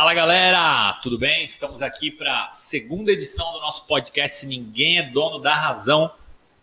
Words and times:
Fala 0.00 0.14
galera, 0.14 0.92
tudo 1.02 1.18
bem? 1.18 1.44
Estamos 1.44 1.82
aqui 1.82 2.08
para 2.08 2.44
a 2.44 2.50
segunda 2.50 3.10
edição 3.10 3.52
do 3.52 3.58
nosso 3.58 3.84
podcast 3.84 4.46
Ninguém 4.46 4.98
é 4.98 5.02
Dono 5.02 5.40
da 5.40 5.52
Razão. 5.52 6.08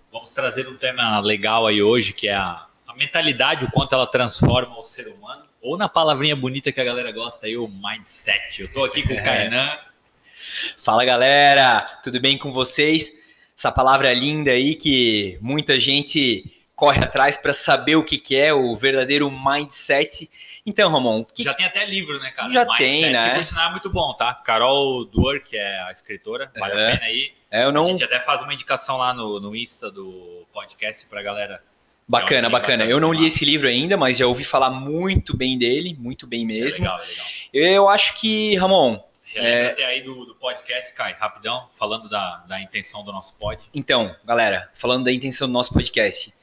Vamos 0.09 0.31
trazer 0.31 0.69
um 0.69 0.77
tema 0.77 1.19
legal 1.19 1.67
aí 1.67 1.83
hoje 1.83 2.13
que 2.13 2.29
é 2.29 2.33
a, 2.33 2.65
a 2.87 2.96
mentalidade, 2.96 3.65
o 3.65 3.71
quanto 3.71 3.93
ela 3.93 4.07
transforma 4.07 4.79
o 4.79 4.83
ser 4.83 5.10
humano. 5.10 5.43
Ou 5.61 5.78
na 5.78 5.89
palavrinha 5.89 6.33
bonita 6.33 6.71
que 6.71 6.79
a 6.79 6.83
galera 6.85 7.11
gosta 7.11 7.46
aí, 7.46 7.57
o 7.57 7.67
mindset. 7.67 8.61
Eu 8.61 8.67
estou 8.67 8.85
aqui 8.85 9.06
com 9.06 9.13
o 9.13 9.21
Kainan. 9.21 9.79
Fala 10.81 11.03
galera, 11.03 11.81
tudo 12.06 12.21
bem 12.21 12.38
com 12.38 12.53
vocês? 12.53 13.20
Essa 13.57 13.70
palavra 13.70 14.13
linda 14.13 14.52
aí 14.52 14.75
que 14.75 15.38
muita 15.42 15.78
gente 15.78 16.55
corre 16.73 17.03
atrás 17.03 17.35
para 17.35 17.52
saber 17.52 17.97
o 17.97 18.03
que, 18.05 18.17
que 18.17 18.38
é 18.38 18.53
o 18.53 18.73
verdadeiro 18.77 19.29
mindset. 19.29 20.29
Então, 20.65 20.91
Ramon, 20.91 21.23
que... 21.23 21.43
já 21.43 21.53
tem 21.53 21.65
até 21.65 21.85
livro, 21.85 22.19
né, 22.19 22.31
cara? 22.31 22.51
Já 22.51 22.65
Mindset, 22.65 22.79
tem, 22.79 23.11
né? 23.11 23.29
Que 23.29 23.35
por 23.35 23.43
sinal 23.43 23.67
é 23.67 23.71
muito 23.71 23.89
bom, 23.89 24.13
tá? 24.13 24.33
Carol 24.33 25.05
Duer, 25.05 25.43
que 25.43 25.55
é 25.55 25.83
a 25.83 25.91
escritora, 25.91 26.51
vale 26.57 26.73
é. 26.73 26.87
a 26.87 26.91
pena 26.91 27.05
aí. 27.05 27.33
É, 27.51 27.63
eu 27.63 27.71
não... 27.71 27.85
A 27.85 27.87
gente 27.89 28.03
até 28.03 28.19
faz 28.19 28.41
uma 28.41 28.53
indicação 28.53 28.97
lá 28.97 29.13
no, 29.13 29.39
no 29.39 29.55
Insta 29.55 29.91
do 29.91 30.47
podcast 30.51 31.05
pra 31.05 31.21
galera. 31.21 31.61
Bacana, 32.07 32.49
bacana. 32.49 32.85
Eu 32.85 32.99
não 32.99 33.13
li 33.13 33.27
esse 33.27 33.45
livro 33.45 33.67
ainda, 33.67 33.95
mas 33.95 34.17
já 34.17 34.25
ouvi 34.25 34.43
falar 34.43 34.71
muito 34.71 35.37
bem 35.37 35.57
dele, 35.57 35.95
muito 35.99 36.25
bem 36.25 36.45
mesmo. 36.45 36.85
É 36.85 36.89
legal, 36.89 37.03
é 37.03 37.07
legal. 37.07 37.25
Eu 37.53 37.89
acho 37.89 38.20
que, 38.20 38.55
Ramon, 38.55 38.99
Relembra 39.23 39.59
é... 39.59 39.71
até 39.71 39.85
aí 39.85 40.01
do, 40.01 40.25
do, 40.25 40.35
podcast, 40.35 40.93
Kai, 40.95 41.13
rapidão, 41.13 41.67
falando 41.73 42.07
da, 42.07 42.37
da 42.47 42.61
intenção 42.61 43.03
do 43.03 43.11
nosso 43.11 43.35
pod. 43.35 43.61
Então, 43.73 44.15
galera, 44.23 44.71
falando 44.75 45.03
da 45.03 45.11
intenção 45.11 45.47
do 45.47 45.53
nosso 45.53 45.73
podcast 45.73 46.34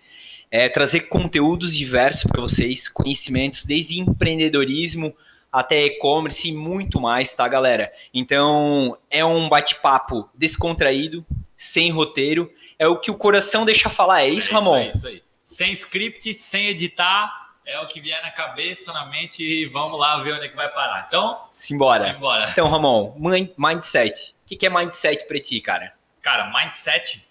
é, 0.52 0.68
trazer 0.68 1.08
conteúdos 1.08 1.74
diversos 1.74 2.30
para 2.30 2.42
vocês, 2.42 2.86
conhecimentos 2.86 3.64
desde 3.64 3.98
empreendedorismo 3.98 5.16
até 5.50 5.82
e-commerce 5.84 6.46
e 6.46 6.52
muito 6.52 7.00
mais, 7.00 7.34
tá, 7.34 7.48
galera? 7.48 7.90
Então, 8.12 8.98
é 9.10 9.24
um 9.24 9.48
bate-papo 9.48 10.28
descontraído, 10.34 11.24
sem 11.56 11.90
roteiro, 11.90 12.52
é 12.78 12.86
o 12.86 12.98
que 12.98 13.10
o 13.10 13.16
coração 13.16 13.64
deixa 13.64 13.88
falar, 13.88 14.24
é 14.24 14.28
isso, 14.28 14.50
é 14.50 14.52
Ramon? 14.52 14.76
Isso 14.76 14.84
aí, 14.84 14.90
isso 14.90 15.06
aí. 15.06 15.22
Sem 15.42 15.72
script, 15.72 16.34
sem 16.34 16.68
editar, 16.68 17.54
é 17.64 17.80
o 17.80 17.86
que 17.86 18.00
vier 18.00 18.20
na 18.22 18.30
cabeça, 18.30 18.92
na 18.92 19.06
mente 19.06 19.42
e 19.42 19.66
vamos 19.66 19.98
lá 19.98 20.22
ver 20.22 20.34
onde 20.34 20.46
é 20.46 20.48
que 20.48 20.56
vai 20.56 20.68
parar. 20.68 21.06
Então, 21.08 21.40
simbora. 21.54 22.12
simbora. 22.12 22.48
Então, 22.50 22.68
Ramon, 22.68 23.14
mindset. 23.56 24.34
O 24.44 24.56
que 24.56 24.66
é 24.66 24.70
mindset 24.70 25.26
para 25.26 25.40
ti, 25.40 25.60
cara? 25.60 25.94
Cara, 26.20 26.52
mindset 26.52 27.24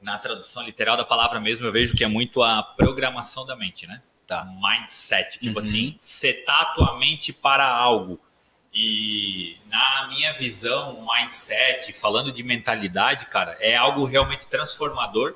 na 0.00 0.18
tradução 0.18 0.62
literal 0.64 0.96
da 0.96 1.04
palavra 1.04 1.40
mesmo, 1.40 1.66
eu 1.66 1.72
vejo 1.72 1.94
que 1.94 2.04
é 2.04 2.08
muito 2.08 2.42
a 2.42 2.62
programação 2.62 3.44
da 3.44 3.54
mente, 3.54 3.86
né? 3.86 4.02
Tá. 4.26 4.44
Mindset, 4.44 5.38
tipo 5.38 5.58
uhum. 5.58 5.64
assim, 5.64 5.96
setar 6.00 6.60
a 6.60 6.64
tua 6.66 6.98
mente 6.98 7.32
para 7.32 7.68
algo. 7.68 8.20
E 8.72 9.56
na 9.66 10.06
minha 10.08 10.32
visão, 10.32 11.04
mindset, 11.04 11.92
falando 11.92 12.30
de 12.30 12.42
mentalidade, 12.42 13.26
cara, 13.26 13.56
é 13.60 13.76
algo 13.76 14.04
realmente 14.04 14.46
transformador. 14.46 15.34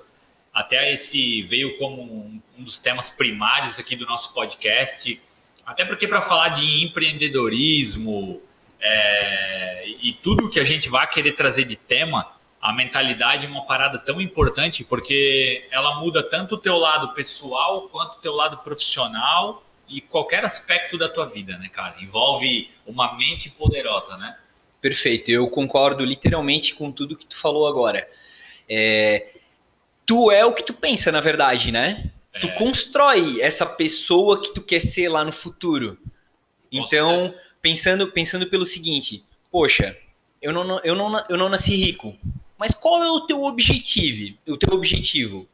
Até 0.53 0.93
esse 0.93 1.43
veio 1.43 1.77
como 1.79 2.01
um, 2.01 2.41
um 2.57 2.63
dos 2.63 2.79
temas 2.79 3.11
primários 3.11 3.79
aqui 3.79 3.97
do 3.97 4.07
nosso 4.07 4.33
podcast. 4.33 5.21
Até 5.67 5.85
porque 5.85 6.07
para 6.07 6.23
falar 6.23 6.51
de 6.51 6.85
empreendedorismo 6.85 8.41
é, 8.81 9.89
e 10.01 10.13
tudo 10.13 10.49
que 10.49 10.61
a 10.61 10.65
gente 10.65 10.89
vai 10.89 11.09
querer 11.09 11.33
trazer 11.33 11.65
de 11.65 11.75
tema, 11.75 12.31
a 12.65 12.73
mentalidade 12.73 13.45
é 13.45 13.49
uma 13.49 13.67
parada 13.67 13.99
tão 13.99 14.23
importante 14.23 14.83
porque 14.83 15.69
ela 15.71 16.01
muda 16.01 16.23
tanto 16.23 16.55
o 16.55 16.59
teu 16.59 16.79
lado 16.79 17.13
pessoal 17.13 17.91
quanto 17.91 18.15
o 18.15 18.21
teu 18.23 18.35
lado 18.35 18.57
profissional 18.57 19.63
e 19.87 20.01
qualquer 20.01 20.47
aspecto 20.47 20.97
da 20.97 21.07
tua 21.07 21.27
vida, 21.27 21.59
né, 21.59 21.69
cara? 21.69 21.95
Envolve 22.01 22.71
uma 22.87 23.19
mente 23.19 23.51
poderosa, 23.51 24.17
né? 24.17 24.39
Perfeito, 24.81 25.31
eu 25.31 25.47
concordo 25.49 26.07
literalmente 26.07 26.75
com 26.75 26.91
tudo 26.91 27.19
que 27.19 27.27
tu 27.27 27.37
falou 27.37 27.67
agora. 27.67 28.09
É, 28.67 29.33
tu 30.07 30.31
é 30.31 30.43
o 30.47 30.55
que 30.55 30.63
tu 30.63 30.73
pensa, 30.73 31.13
na 31.13 31.21
verdade, 31.21 31.71
né? 31.71 32.11
É. 32.33 32.41
Tu 32.41 32.49
constrói 32.55 33.43
essa 33.43 33.67
pessoa 33.67 34.41
que 34.41 34.55
tu 34.55 34.63
quer 34.63 34.81
ser 34.81 35.11
lá 35.11 35.23
no 35.23 35.33
futuro. 35.33 35.99
Então, 36.73 37.35
pensando, 37.61 38.11
pensando 38.11 38.47
pelo 38.47 38.65
seguinte, 38.65 39.23
poxa, 39.51 39.95
eu 40.41 40.51
não, 40.51 40.81
eu, 40.81 40.95
não, 40.95 41.27
eu 41.29 41.37
não 41.37 41.51
nasci 41.51 41.77
rico, 41.77 42.17
mas 42.59 42.75
qual 42.75 43.03
é 43.03 43.11
o 43.11 43.27
teu 43.27 43.43
objetivo? 43.43 44.37
O 44.47 44.57
teu 44.57 44.75
objetivo? 44.75 45.49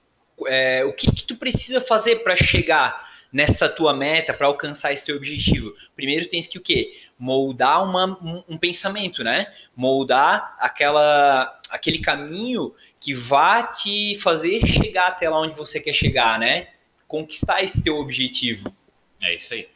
É, 0.47 0.84
o 0.84 0.93
que, 0.93 1.11
que 1.12 1.25
tu 1.25 1.37
precisa 1.37 1.81
fazer 1.81 2.16
para 2.16 2.37
chegar 2.37 3.09
nessa 3.33 3.69
tua 3.69 3.94
meta, 3.94 4.34
para 4.34 4.47
alcançar 4.47 4.93
esse 4.93 5.06
teu 5.06 5.16
objetivo? 5.16 5.75
Primeiro 5.94 6.28
tens 6.28 6.47
que 6.47 6.59
o 6.59 6.62
quê? 6.62 7.00
Moldar 7.19 7.84
uma, 7.84 8.06
um, 8.22 8.44
um 8.49 8.59
pensamento, 8.59 9.22
né? 9.22 9.53
Moldar 9.77 10.56
aquela, 10.59 11.60
aquele 11.71 11.99
caminho 11.99 12.75
que 12.99 13.15
vai 13.15 13.71
te 13.72 14.19
fazer 14.21 14.66
chegar 14.66 15.09
até 15.09 15.28
lá 15.28 15.41
onde 15.41 15.56
você 15.56 15.81
quer 15.81 15.94
chegar, 15.94 16.39
né? 16.39 16.69
Conquistar 17.09 17.62
esse 17.62 17.83
teu 17.83 17.97
objetivo. 17.97 18.75
É 19.22 19.34
isso 19.34 19.53
aí. 19.55 19.69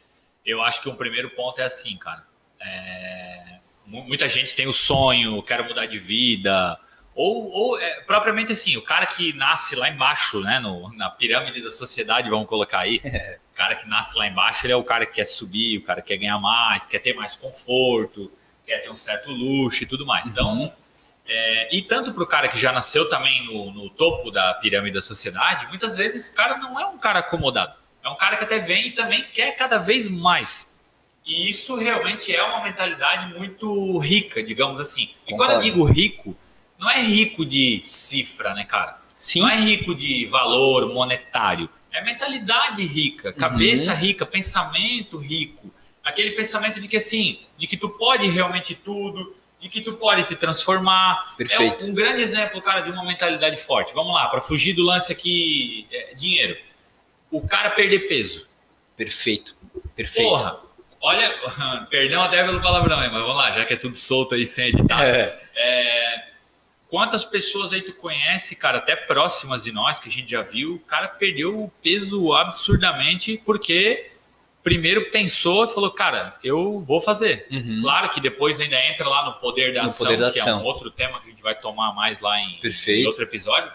Eu 0.45 0.61
acho 0.61 0.81
que 0.81 0.89
um 0.89 0.95
primeiro 0.95 1.31
ponto 1.31 1.59
é 1.59 1.65
assim, 1.65 1.97
cara. 1.97 2.23
É... 2.61 3.59
Muita 3.85 4.27
gente 4.27 4.55
tem 4.55 4.67
o 4.67 4.73
sonho, 4.73 5.41
quero 5.43 5.65
mudar 5.65 5.85
de 5.85 5.99
vida, 5.99 6.79
ou, 7.15 7.49
ou 7.49 7.79
é, 7.79 8.01
propriamente 8.01 8.51
assim, 8.51 8.75
o 8.75 8.81
cara 8.81 9.05
que 9.05 9.31
nasce 9.31 9.73
lá 9.73 9.89
embaixo, 9.89 10.41
né, 10.41 10.59
no, 10.59 10.93
na 10.93 11.09
pirâmide 11.09 11.63
da 11.63 11.71
sociedade, 11.71 12.29
vamos 12.29 12.47
colocar 12.47 12.79
aí. 12.79 13.01
O 13.55 13.57
cara 13.57 13.73
que 13.73 13.87
nasce 13.87 14.17
lá 14.17 14.27
embaixo, 14.27 14.65
ele 14.65 14.73
é 14.73 14.75
o 14.75 14.83
cara 14.83 15.05
que 15.05 15.13
quer 15.13 15.23
subir, 15.23 15.77
o 15.77 15.83
cara 15.83 16.01
que 16.01 16.09
quer 16.09 16.17
ganhar 16.17 16.37
mais, 16.37 16.85
quer 16.85 16.99
ter 16.99 17.13
mais 17.13 17.37
conforto, 17.37 18.29
quer 18.65 18.79
ter 18.79 18.89
um 18.89 18.97
certo 18.97 19.31
luxo 19.31 19.81
e 19.81 19.85
tudo 19.85 20.05
mais. 20.05 20.27
Então, 20.27 20.59
uhum. 20.59 20.71
é, 21.25 21.73
e 21.73 21.81
tanto 21.81 22.11
para 22.11 22.21
o 22.21 22.27
cara 22.27 22.49
que 22.49 22.57
já 22.57 22.73
nasceu 22.73 23.07
também 23.07 23.45
no, 23.45 23.71
no 23.71 23.89
topo 23.89 24.29
da 24.29 24.55
pirâmide 24.55 24.95
da 24.95 25.01
sociedade, 25.01 25.67
muitas 25.67 25.95
vezes 25.95 26.23
esse 26.23 26.35
cara 26.35 26.57
não 26.57 26.77
é 26.77 26.85
um 26.85 26.97
cara 26.97 27.19
acomodado. 27.19 27.77
É 28.03 28.09
um 28.09 28.17
cara 28.17 28.35
que 28.35 28.43
até 28.43 28.59
vem 28.59 28.87
e 28.87 28.91
também 28.91 29.23
quer 29.33 29.53
cada 29.53 29.77
vez 29.77 30.09
mais. 30.09 30.77
E 31.25 31.49
isso 31.49 31.77
realmente 31.77 32.35
é 32.35 32.43
uma 32.43 32.61
mentalidade 32.61 33.33
muito 33.33 33.97
rica, 33.99 34.43
digamos 34.43 34.81
assim. 34.81 35.13
E 35.25 35.31
Concordo. 35.31 35.37
quando 35.37 35.51
eu 35.53 35.59
digo 35.61 35.85
rico, 35.85 36.37
não 36.85 36.91
é 36.91 37.01
rico 37.01 37.43
de 37.43 37.81
cifra, 37.83 38.53
né, 38.53 38.63
cara? 38.63 39.01
Sim. 39.19 39.39
Não 39.39 39.49
é 39.49 39.59
rico 39.59 39.95
de 39.95 40.27
valor 40.27 40.93
monetário. 40.93 41.67
É 41.91 42.03
mentalidade 42.03 42.85
rica, 42.85 43.33
cabeça 43.33 43.91
uhum. 43.91 43.99
rica, 43.99 44.25
pensamento 44.25 45.17
rico. 45.17 45.73
Aquele 46.03 46.31
pensamento 46.31 46.79
de 46.79 46.87
que 46.87 46.97
assim, 46.97 47.39
de 47.57 47.65
que 47.65 47.75
tu 47.75 47.89
pode 47.89 48.29
realmente 48.29 48.75
tudo, 48.75 49.35
de 49.59 49.67
que 49.67 49.81
tu 49.81 49.93
pode 49.93 50.25
te 50.25 50.35
transformar. 50.35 51.35
Perfeito. 51.35 51.85
É 51.85 51.87
um, 51.87 51.89
um 51.89 51.93
grande 51.95 52.21
exemplo, 52.21 52.61
cara, 52.61 52.81
de 52.81 52.91
uma 52.91 53.03
mentalidade 53.03 53.57
forte. 53.57 53.91
Vamos 53.95 54.13
lá, 54.13 54.27
para 54.27 54.41
fugir 54.41 54.73
do 54.73 54.83
lance 54.83 55.11
aqui, 55.11 55.87
é, 55.91 56.13
dinheiro. 56.13 56.55
O 57.31 57.47
cara 57.47 57.71
perder 57.71 58.07
peso. 58.07 58.47
Perfeito. 58.95 59.55
Perfeito. 59.95 60.29
Porra, 60.29 60.59
olha, 61.01 61.33
perdão 61.89 62.21
até 62.21 62.43
pelo 62.43 62.61
palavrão, 62.61 62.97
mas 62.97 63.11
vamos 63.11 63.35
lá, 63.35 63.53
já 63.53 63.65
que 63.65 63.73
é 63.73 63.77
tudo 63.77 63.95
solto 63.95 64.35
aí 64.35 64.45
sem 64.45 64.67
editar. 64.67 65.03
É. 65.03 65.41
é 65.55 66.34
Quantas 66.95 67.25
pessoas 67.25 67.73
aí 67.73 67.81
tu 67.81 67.91
conhece, 67.91 68.55
cara, 68.55 68.77
até 68.77 68.95
próximas 68.95 69.65
de 69.65 69.71
nós, 69.73 69.99
que 69.99 70.07
a 70.07 70.11
gente 70.11 70.31
já 70.31 70.41
viu, 70.41 70.75
o 70.75 70.79
cara 70.79 71.09
perdeu 71.09 71.63
o 71.63 71.69
peso 71.83 72.31
absurdamente 72.31 73.37
porque 73.45 74.11
primeiro 74.63 75.11
pensou 75.11 75.65
e 75.65 75.67
falou, 75.67 75.91
cara, 75.91 76.37
eu 76.41 76.79
vou 76.79 77.01
fazer. 77.01 77.47
Uhum. 77.51 77.81
Claro 77.81 78.11
que 78.11 78.21
depois 78.21 78.61
ainda 78.61 78.79
entra 78.85 79.09
lá 79.09 79.25
no 79.25 79.33
poder 79.41 79.73
da, 79.73 79.81
no 79.81 79.87
ação, 79.87 80.05
poder 80.05 80.17
da 80.17 80.31
que 80.31 80.39
ação. 80.39 80.59
é 80.59 80.61
um 80.61 80.63
outro 80.63 80.89
tema 80.89 81.19
que 81.19 81.27
a 81.27 81.29
gente 81.31 81.43
vai 81.43 81.53
tomar 81.53 81.93
mais 81.93 82.21
lá 82.21 82.39
em, 82.39 82.61
em 82.63 83.05
outro 83.05 83.23
episódio. 83.23 83.69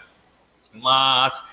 Mas, 0.73 1.45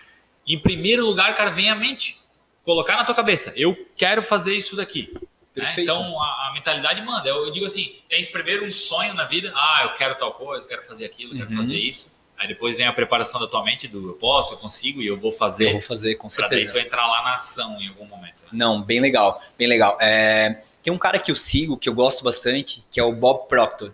em 0.46 0.58
primeiro 0.58 1.04
lugar, 1.04 1.36
cara, 1.36 1.50
vem 1.50 1.68
a 1.68 1.74
mente. 1.74 2.18
Colocar 2.64 2.96
na 2.96 3.04
tua 3.04 3.14
cabeça, 3.14 3.52
eu 3.54 3.76
quero 3.94 4.22
fazer 4.22 4.54
isso 4.54 4.74
daqui. 4.74 5.12
Né? 5.58 5.74
Então 5.78 6.22
a, 6.22 6.48
a, 6.48 6.52
mentalidade 6.52 7.02
manda. 7.02 7.28
Eu, 7.28 7.46
eu, 7.46 7.52
digo 7.52 7.66
assim: 7.66 7.96
tens 8.08 8.28
primeiro 8.28 8.66
um 8.66 8.72
sonho 8.72 9.14
na 9.14 9.24
vida, 9.24 9.52
ah, 9.54 9.82
eu 9.84 9.94
quero 9.94 10.14
tal 10.16 10.32
coisa, 10.32 10.64
eu 10.64 10.68
quero 10.68 10.82
fazer 10.82 11.04
aquilo, 11.04 11.32
eu 11.34 11.38
quero 11.38 11.50
uhum. 11.50 11.56
fazer 11.56 11.76
isso. 11.76 12.16
Aí 12.38 12.46
depois 12.46 12.76
vem 12.76 12.86
a 12.86 12.92
preparação 12.92 13.40
da 13.40 13.48
tua 13.48 13.64
mente 13.64 13.88
do 13.88 14.10
eu 14.10 14.14
posso, 14.14 14.54
eu 14.54 14.58
consigo 14.58 15.02
e 15.02 15.06
eu 15.06 15.18
vou 15.18 15.32
fazer. 15.32 15.68
Eu 15.68 15.72
vou 15.72 15.80
fazer, 15.80 16.14
com 16.14 16.30
certeza. 16.30 16.62
Pra 16.64 16.72
daí 16.72 16.82
tu 16.82 16.86
entrar 16.86 17.06
lá 17.06 17.22
na 17.24 17.34
ação 17.34 17.80
em 17.80 17.88
algum 17.88 18.06
momento. 18.06 18.42
Né? 18.42 18.48
Não, 18.52 18.80
bem 18.80 19.00
legal, 19.00 19.42
bem 19.58 19.66
legal. 19.66 19.98
É, 20.00 20.62
tem 20.80 20.92
um 20.92 20.98
cara 20.98 21.18
que 21.18 21.32
eu 21.32 21.36
sigo, 21.36 21.76
que 21.76 21.88
eu 21.88 21.94
gosto 21.94 22.22
bastante, 22.22 22.84
que 22.92 23.00
é 23.00 23.02
o 23.02 23.12
Bob 23.12 23.48
Proctor. 23.48 23.92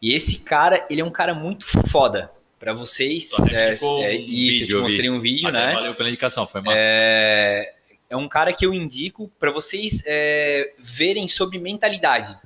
E 0.00 0.14
esse 0.14 0.44
cara, 0.44 0.86
ele 0.88 1.02
é 1.02 1.04
um 1.04 1.10
cara 1.10 1.34
muito 1.34 1.66
foda. 1.90 2.30
Para 2.58 2.72
vocês, 2.74 3.30
é, 3.50 3.74
um 3.82 4.02
é, 4.02 4.14
isso, 4.14 4.60
vídeo, 4.60 4.76
eu 4.76 4.80
te 4.80 4.82
mostrei 4.82 5.10
um 5.10 5.20
vídeo, 5.20 5.48
Até 5.48 5.66
né? 5.66 5.72
Valeu 5.72 5.94
pela 5.94 6.08
indicação, 6.08 6.46
foi 6.46 6.60
massa. 6.60 6.78
É, 6.78 7.74
é 8.10 8.16
um 8.16 8.28
cara 8.28 8.52
que 8.52 8.66
eu 8.66 8.74
indico 8.74 9.30
para 9.38 9.52
vocês 9.52 10.02
é, 10.04 10.74
verem 10.76 11.28
sobre 11.28 11.60
mentalidade. 11.60 12.36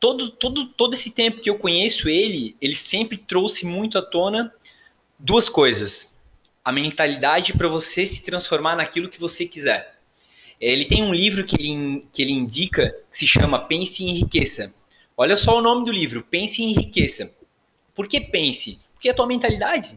Todo, 0.00 0.30
todo, 0.30 0.68
todo 0.68 0.94
esse 0.94 1.10
tempo 1.14 1.42
que 1.42 1.50
eu 1.50 1.58
conheço 1.58 2.08
ele, 2.08 2.56
ele 2.58 2.74
sempre 2.74 3.18
trouxe 3.18 3.66
muito 3.66 3.98
à 3.98 4.02
tona 4.02 4.52
duas 5.18 5.50
coisas. 5.50 6.18
A 6.64 6.72
mentalidade 6.72 7.52
para 7.52 7.68
você 7.68 8.06
se 8.06 8.24
transformar 8.24 8.74
naquilo 8.74 9.10
que 9.10 9.20
você 9.20 9.46
quiser. 9.46 9.98
Ele 10.58 10.86
tem 10.86 11.02
um 11.02 11.12
livro 11.12 11.44
que 11.44 11.56
ele, 11.56 12.06
que 12.10 12.22
ele 12.22 12.32
indica 12.32 12.90
que 13.10 13.18
se 13.18 13.26
chama 13.26 13.66
Pense 13.66 14.02
em 14.02 14.18
Riqueza. 14.18 14.74
Olha 15.14 15.36
só 15.36 15.58
o 15.58 15.62
nome 15.62 15.84
do 15.84 15.92
livro, 15.92 16.22
Pense 16.22 16.62
e 16.62 16.66
Enriqueça. 16.70 17.38
Por 17.94 18.08
que 18.08 18.18
pense? 18.18 18.80
Porque 18.94 19.08
é 19.08 19.12
a 19.12 19.14
tua 19.14 19.26
mentalidade. 19.26 19.94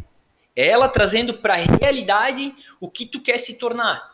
É 0.54 0.68
ela 0.68 0.90
trazendo 0.90 1.36
para 1.36 1.54
a 1.54 1.78
realidade 1.80 2.54
o 2.82 2.90
que 2.90 3.06
tu 3.06 3.22
quer 3.22 3.38
se 3.38 3.58
tornar. 3.58 4.13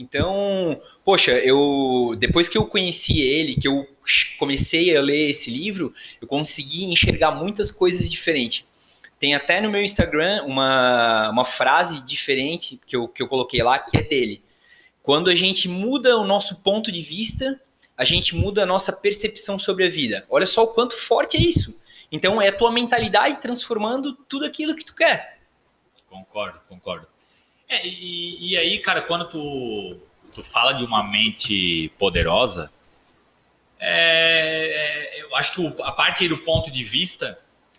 Então, 0.00 0.80
poxa, 1.04 1.32
eu 1.32 2.16
depois 2.18 2.48
que 2.48 2.56
eu 2.56 2.64
conheci 2.64 3.20
ele, 3.20 3.54
que 3.54 3.68
eu 3.68 3.86
comecei 4.38 4.96
a 4.96 5.02
ler 5.02 5.28
esse 5.28 5.50
livro, 5.50 5.92
eu 6.22 6.26
consegui 6.26 6.84
enxergar 6.84 7.32
muitas 7.32 7.70
coisas 7.70 8.10
diferentes. 8.10 8.64
Tem 9.18 9.34
até 9.34 9.60
no 9.60 9.70
meu 9.70 9.82
Instagram 9.82 10.42
uma, 10.46 11.28
uma 11.28 11.44
frase 11.44 12.00
diferente 12.00 12.80
que 12.86 12.96
eu, 12.96 13.06
que 13.08 13.22
eu 13.22 13.28
coloquei 13.28 13.62
lá, 13.62 13.78
que 13.78 13.98
é 13.98 14.02
dele. 14.02 14.42
Quando 15.02 15.28
a 15.28 15.34
gente 15.34 15.68
muda 15.68 16.16
o 16.16 16.24
nosso 16.24 16.62
ponto 16.62 16.90
de 16.90 17.02
vista, 17.02 17.60
a 17.94 18.04
gente 18.06 18.34
muda 18.34 18.62
a 18.62 18.66
nossa 18.66 18.90
percepção 18.90 19.58
sobre 19.58 19.84
a 19.86 19.90
vida. 19.90 20.24
Olha 20.30 20.46
só 20.46 20.64
o 20.64 20.68
quanto 20.68 20.96
forte 20.96 21.36
é 21.36 21.40
isso. 21.40 21.84
Então 22.10 22.40
é 22.40 22.48
a 22.48 22.56
tua 22.56 22.72
mentalidade 22.72 23.42
transformando 23.42 24.14
tudo 24.14 24.46
aquilo 24.46 24.74
que 24.74 24.84
tu 24.84 24.94
quer. 24.94 25.40
Concordo, 26.08 26.58
concordo. 26.66 27.06
É, 27.70 27.86
e, 27.86 28.50
e, 28.50 28.56
aí, 28.56 28.80
cara, 28.80 29.00
quando 29.00 29.28
tu, 29.28 29.96
tu 30.34 30.42
fala 30.42 30.72
de 30.72 30.84
uma 30.84 31.04
mente 31.04 31.88
poderosa, 31.96 32.68
é, 33.78 35.14
é 35.16 35.22
eu 35.22 35.36
acho 35.36 35.54
que 35.54 35.82
a 35.82 35.92
parte 35.92 36.26
do 36.26 36.38
ponto 36.38 36.68
de 36.68 36.82
vista 36.82 37.38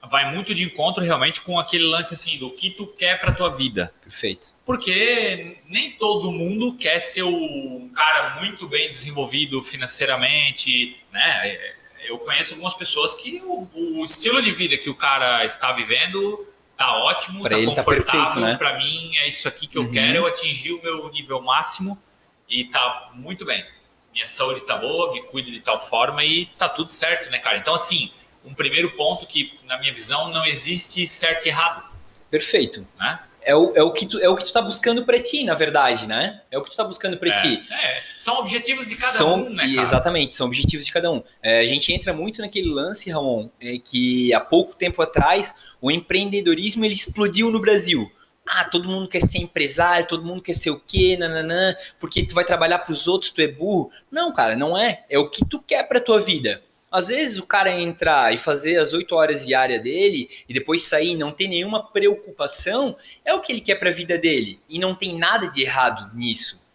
vai 0.09 0.33
muito 0.33 0.55
de 0.55 0.63
encontro 0.63 1.03
realmente 1.03 1.41
com 1.41 1.59
aquele 1.59 1.83
lance 1.83 2.13
assim 2.13 2.37
do 2.37 2.49
que 2.49 2.69
tu 2.69 2.87
quer 2.87 3.19
para 3.19 3.33
tua 3.33 3.49
vida. 3.49 3.93
Perfeito. 4.01 4.47
Porque 4.65 5.57
nem 5.67 5.91
todo 5.91 6.31
mundo 6.31 6.77
quer 6.77 6.99
ser 6.99 7.23
um 7.23 7.91
cara 7.93 8.39
muito 8.39 8.69
bem 8.69 8.89
desenvolvido 8.89 9.61
financeiramente, 9.61 10.97
né? 11.11 11.73
Eu 12.07 12.17
conheço 12.17 12.53
algumas 12.53 12.73
pessoas 12.73 13.13
que 13.13 13.41
o, 13.45 13.67
o 13.73 14.05
estilo 14.05 14.41
de 14.41 14.51
vida 14.51 14.77
que 14.77 14.89
o 14.89 14.95
cara 14.95 15.45
está 15.45 15.73
vivendo 15.73 16.47
tá 16.81 16.97
ótimo, 16.97 17.43
pra 17.43 17.57
tá 17.57 17.65
confortável. 17.65 18.33
Tá 18.33 18.39
né? 18.39 18.57
Para 18.57 18.77
mim 18.77 19.15
é 19.17 19.27
isso 19.27 19.47
aqui 19.47 19.67
que 19.67 19.77
eu 19.77 19.83
uhum. 19.83 19.91
quero. 19.91 20.17
Eu 20.17 20.25
atingi 20.25 20.73
o 20.73 20.81
meu 20.81 21.11
nível 21.11 21.41
máximo 21.41 22.01
e 22.49 22.65
tá 22.65 23.11
muito 23.13 23.45
bem. 23.45 23.63
Minha 24.11 24.25
saúde 24.25 24.61
tá 24.61 24.75
boa, 24.75 25.13
me 25.13 25.21
cuido 25.23 25.51
de 25.51 25.61
tal 25.61 25.79
forma 25.79 26.23
e 26.25 26.47
tá 26.57 26.67
tudo 26.67 26.91
certo, 26.91 27.29
né, 27.29 27.37
cara? 27.37 27.57
Então 27.57 27.73
assim 27.73 28.11
um 28.43 28.55
primeiro 28.55 28.89
ponto 28.91 29.27
que, 29.27 29.59
na 29.65 29.77
minha 29.77 29.93
visão, 29.93 30.29
não 30.29 30.43
existe 30.45 31.07
certo 31.07 31.45
e 31.45 31.49
errado. 31.49 31.83
Perfeito. 32.29 32.87
Né? 32.99 33.19
É 33.43 33.55
o, 33.55 33.73
é, 33.75 33.81
o 33.81 33.91
que 33.91 34.05
tu, 34.05 34.19
é 34.19 34.29
o 34.29 34.35
que 34.35 34.45
tu 34.45 34.53
tá 34.53 34.61
buscando 34.61 35.03
para 35.03 35.19
ti, 35.19 35.43
na 35.43 35.55
verdade, 35.55 36.07
né? 36.07 36.41
É 36.51 36.57
o 36.57 36.61
que 36.61 36.69
tu 36.69 36.75
tá 36.75 36.83
buscando 36.83 37.17
para 37.17 37.29
é, 37.29 37.41
ti. 37.41 37.63
É, 37.71 38.01
são 38.17 38.37
objetivos 38.37 38.87
de 38.87 38.95
cada 38.95 39.13
são, 39.13 39.45
um, 39.45 39.49
né, 39.49 39.63
cara? 39.63 39.81
Exatamente, 39.81 40.35
são 40.35 40.47
objetivos 40.47 40.85
de 40.85 40.91
cada 40.91 41.11
um. 41.11 41.23
É, 41.41 41.59
a 41.59 41.65
gente 41.65 41.91
entra 41.91 42.13
muito 42.13 42.41
naquele 42.41 42.69
lance, 42.69 43.09
Ramon, 43.09 43.49
é 43.59 43.77
que 43.79 44.33
há 44.33 44.39
pouco 44.39 44.75
tempo 44.75 45.01
atrás 45.01 45.55
o 45.81 45.89
empreendedorismo 45.89 46.85
ele 46.85 46.93
explodiu 46.93 47.49
no 47.49 47.59
Brasil. 47.59 48.11
Ah, 48.45 48.65
todo 48.65 48.89
mundo 48.89 49.07
quer 49.07 49.21
ser 49.21 49.37
empresário, 49.37 50.07
todo 50.07 50.25
mundo 50.25 50.41
quer 50.41 50.53
ser 50.53 50.71
o 50.71 50.79
quê, 50.79 51.15
nananã, 51.17 51.75
porque 51.99 52.25
tu 52.25 52.35
vai 52.35 52.43
trabalhar 52.43 52.79
para 52.79 52.93
os 52.93 53.07
outros, 53.07 53.31
tu 53.31 53.41
é 53.41 53.47
burro. 53.47 53.91
Não, 54.11 54.33
cara, 54.33 54.55
não 54.55 54.77
é. 54.77 55.05
É 55.09 55.17
o 55.17 55.29
que 55.29 55.45
tu 55.45 55.61
quer 55.61 55.87
para 55.87 56.01
tua 56.01 56.19
vida. 56.19 56.61
Às 56.91 57.07
vezes 57.07 57.37
o 57.37 57.47
cara 57.47 57.71
entrar 57.79 58.33
e 58.33 58.37
fazer 58.37 58.77
as 58.77 58.91
oito 58.91 59.15
horas 59.15 59.45
diárias 59.45 59.81
dele 59.81 60.29
e 60.47 60.53
depois 60.53 60.83
sair 60.83 61.11
e 61.11 61.15
não 61.15 61.31
ter 61.31 61.47
nenhuma 61.47 61.89
preocupação, 61.89 62.97
é 63.23 63.33
o 63.33 63.39
que 63.39 63.53
ele 63.53 63.61
quer 63.61 63.75
para 63.75 63.89
a 63.89 63.93
vida 63.93 64.17
dele. 64.17 64.59
E 64.67 64.77
não 64.77 64.93
tem 64.93 65.17
nada 65.17 65.47
de 65.47 65.61
errado 65.61 66.13
nisso. 66.13 66.69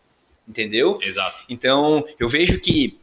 Entendeu? 0.48 0.98
Exato. 1.02 1.44
Então, 1.50 2.06
eu 2.18 2.30
vejo 2.30 2.58
que 2.58 2.98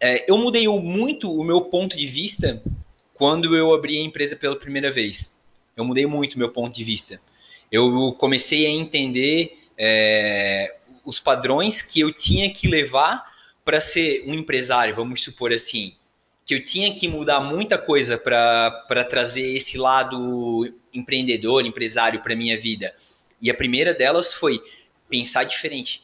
é, 0.00 0.28
eu 0.28 0.36
mudei 0.36 0.66
muito 0.66 1.32
o 1.32 1.44
meu 1.44 1.60
ponto 1.60 1.96
de 1.96 2.08
vista 2.08 2.60
quando 3.14 3.54
eu 3.54 3.72
abri 3.72 3.98
a 3.98 4.02
empresa 4.02 4.34
pela 4.34 4.56
primeira 4.56 4.90
vez. 4.90 5.40
Eu 5.76 5.84
mudei 5.84 6.06
muito 6.06 6.34
o 6.34 6.38
meu 6.38 6.50
ponto 6.50 6.74
de 6.74 6.82
vista. 6.82 7.20
Eu 7.70 8.12
comecei 8.18 8.66
a 8.66 8.70
entender 8.70 9.60
é, 9.78 10.76
os 11.04 11.20
padrões 11.20 11.82
que 11.82 12.00
eu 12.00 12.12
tinha 12.12 12.52
que 12.52 12.66
levar 12.66 13.30
para 13.64 13.80
ser 13.80 14.24
um 14.26 14.34
empresário, 14.34 14.92
vamos 14.92 15.22
supor 15.22 15.52
assim 15.52 15.94
que 16.52 16.56
eu 16.56 16.64
tinha 16.64 16.94
que 16.94 17.08
mudar 17.08 17.40
muita 17.40 17.78
coisa 17.78 18.18
para 18.18 19.04
trazer 19.08 19.56
esse 19.56 19.78
lado 19.78 20.70
empreendedor, 20.92 21.64
empresário 21.64 22.20
para 22.20 22.36
minha 22.36 22.60
vida. 22.60 22.94
E 23.40 23.50
a 23.50 23.54
primeira 23.54 23.94
delas 23.94 24.34
foi 24.34 24.62
pensar 25.08 25.44
diferente. 25.44 26.02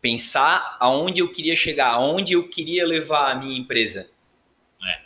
Pensar 0.00 0.76
aonde 0.78 1.20
eu 1.20 1.32
queria 1.32 1.56
chegar, 1.56 1.88
aonde 1.88 2.34
eu 2.34 2.48
queria 2.48 2.86
levar 2.86 3.32
a 3.32 3.34
minha 3.34 3.58
empresa. 3.58 4.08
É. 4.84 5.00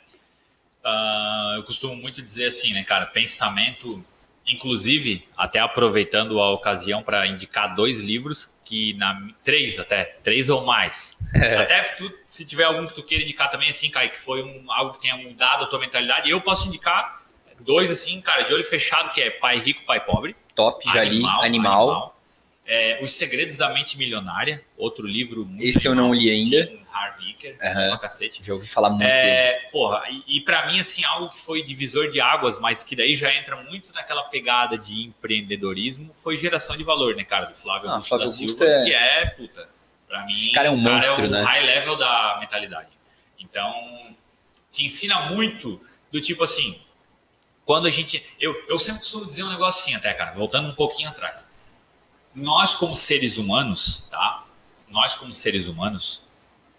Uh, 0.85 1.57
eu 1.57 1.63
costumo 1.63 1.97
muito 1.97 2.21
dizer 2.21 2.49
assim, 2.49 2.75
né, 2.75 2.85
cara? 2.85 3.07
Pensamento 3.07 4.05
Inclusive, 4.47 5.27
até 5.37 5.61
aproveitando 5.61 6.41
a 6.41 6.51
ocasião 6.51 7.03
para 7.03 7.27
indicar 7.27 7.75
dois 7.75 8.01
livros 8.01 8.59
que 8.65 8.95
na 8.95 9.29
três 9.45 9.79
até, 9.79 10.17
três 10.23 10.49
ou 10.49 10.65
mais. 10.65 11.19
É. 11.35 11.57
Até 11.59 11.81
tu, 11.83 12.13
se 12.29 12.45
tiver 12.45 12.65
algum 12.65 12.87
que 12.87 12.95
tu 12.95 13.03
queira 13.03 13.23
indicar 13.23 13.51
também 13.51 13.71
assim, 13.71 13.89
cara, 13.91 14.09
que 14.09 14.21
foi 14.21 14.43
um, 14.43 14.71
algo 14.71 14.95
que 14.95 15.01
tenha 15.01 15.17
mudado 15.17 15.65
a 15.65 15.67
tua 15.67 15.79
mentalidade, 15.79 16.29
eu 16.29 16.41
posso 16.41 16.69
indicar 16.69 17.23
dois 17.61 17.91
assim, 17.91 18.21
cara, 18.21 18.43
de 18.43 18.53
olho 18.53 18.65
fechado, 18.65 19.11
que 19.13 19.21
é 19.21 19.31
Pai 19.31 19.59
Rico, 19.59 19.85
Pai 19.87 20.05
Pobre. 20.05 20.37
Top, 20.55 20.85
já 20.93 21.03
li, 21.05 21.17
animal. 21.17 21.43
animal. 21.43 22.22
É, 22.67 23.03
Os 23.03 23.13
Segredos 23.13 23.57
da 23.57 23.71
Mente 23.71 23.99
Milionária, 23.99 24.65
outro 24.77 25.07
livro 25.07 25.45
muito 25.45 25.65
Esse 25.65 25.87
eu 25.87 25.95
não 25.95 26.15
li 26.15 26.31
ainda. 26.31 26.81
Harvey 26.93 27.37
uhum. 27.45 27.89
uma 27.89 27.99
cacete. 27.99 28.45
Já 28.45 28.53
ouvi 28.53 28.67
falar 28.67 28.91
muito. 28.91 29.03
É, 29.05 29.69
porra, 29.73 30.05
e, 30.11 30.37
e 30.37 30.41
para 30.43 30.67
mim, 30.67 30.79
assim, 30.79 31.03
algo 31.05 31.31
que 31.31 31.41
foi 31.41 31.63
divisor 31.63 32.11
de 32.11 32.21
águas, 32.21 32.59
mas 32.59 32.85
que 32.85 32.95
daí 32.95 33.15
já 33.15 33.35
entra 33.35 33.57
muito 33.57 33.93
naquela 33.93 34.23
pegada 34.25 34.77
de 34.77 35.05
empreendedorismo, 35.05 36.13
foi 36.15 36.37
geração 36.37 36.77
de 36.77 36.85
valor, 36.85 37.17
né, 37.17 37.25
cara? 37.25 37.47
Do 37.47 37.55
Flávio 37.55 37.89
ah, 37.89 37.93
Augusto 37.93 38.09
Flávio 38.09 38.27
da 38.27 38.33
Silva, 38.33 38.65
é... 38.65 38.85
que 38.85 38.95
é, 38.95 39.27
puta, 39.27 39.69
pra 40.07 40.25
mim, 40.25 40.33
Esse 40.33 40.53
cara 40.53 40.69
é 40.69 40.71
um 40.71 40.77
monstro, 40.77 41.25
é 41.25 41.29
um 41.29 41.31
né? 41.31 41.43
high 41.43 41.65
level 41.65 41.97
da 41.97 42.37
mentalidade. 42.41 42.91
Então, 43.39 44.15
te 44.71 44.85
ensina 44.85 45.31
muito 45.31 45.81
do 46.11 46.21
tipo 46.21 46.45
assim, 46.45 46.79
quando 47.65 47.87
a 47.87 47.91
gente. 47.91 48.25
Eu, 48.39 48.55
eu 48.69 48.79
sempre 48.79 49.01
costumo 49.01 49.27
dizer 49.27 49.45
um 49.45 49.51
negócio 49.51 49.83
assim, 49.83 49.95
até, 49.95 50.13
cara, 50.13 50.33
voltando 50.33 50.69
um 50.69 50.75
pouquinho 50.75 51.09
atrás. 51.09 51.51
Nós, 52.35 52.75
como 52.75 52.97
seres 52.97 53.39
humanos, 53.39 54.05
tá? 54.11 54.45
Nós, 54.89 55.15
como 55.15 55.33
seres 55.33 55.69
humanos, 55.69 56.23